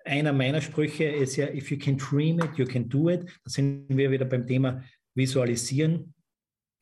[0.06, 3.24] einer meiner Sprüche ist ja, if you can dream it, you can do it.
[3.44, 4.82] Da sind wir wieder beim Thema
[5.14, 6.14] Visualisieren.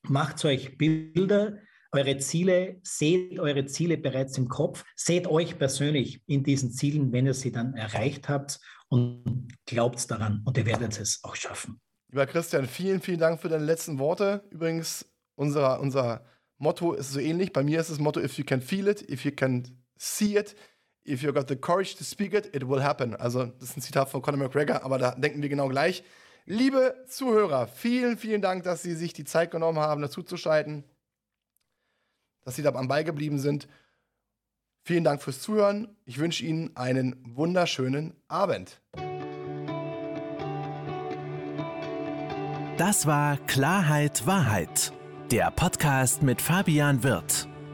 [0.06, 1.58] Macht euch Bilder,
[1.92, 7.26] eure Ziele, seht eure Ziele bereits im Kopf, seht euch persönlich in diesen Zielen, wenn
[7.26, 11.80] ihr sie dann erreicht habt und glaubt daran und ihr werdet es auch schaffen.
[12.10, 14.44] Lieber Christian, vielen, vielen Dank für deine letzten Worte.
[14.50, 15.06] Übrigens,
[15.36, 16.24] unser, unser
[16.58, 17.52] Motto ist so ähnlich.
[17.52, 20.54] Bei mir ist das Motto, if you can feel it, if you can see it,
[21.04, 23.14] if you got the courage to speak it, it will happen.
[23.16, 26.02] Also, das ist ein Zitat von Conor McGregor, aber da denken wir genau gleich.
[26.46, 30.84] Liebe Zuhörer, vielen, vielen Dank, dass Sie sich die Zeit genommen haben, dazu zu schalten,
[32.42, 33.66] dass Sie da am Ball geblieben sind.
[34.82, 35.96] Vielen Dank fürs Zuhören.
[36.04, 38.82] Ich wünsche Ihnen einen wunderschönen Abend.
[42.76, 44.92] Das war Klarheit Wahrheit,
[45.30, 47.48] der Podcast mit Fabian Wirth.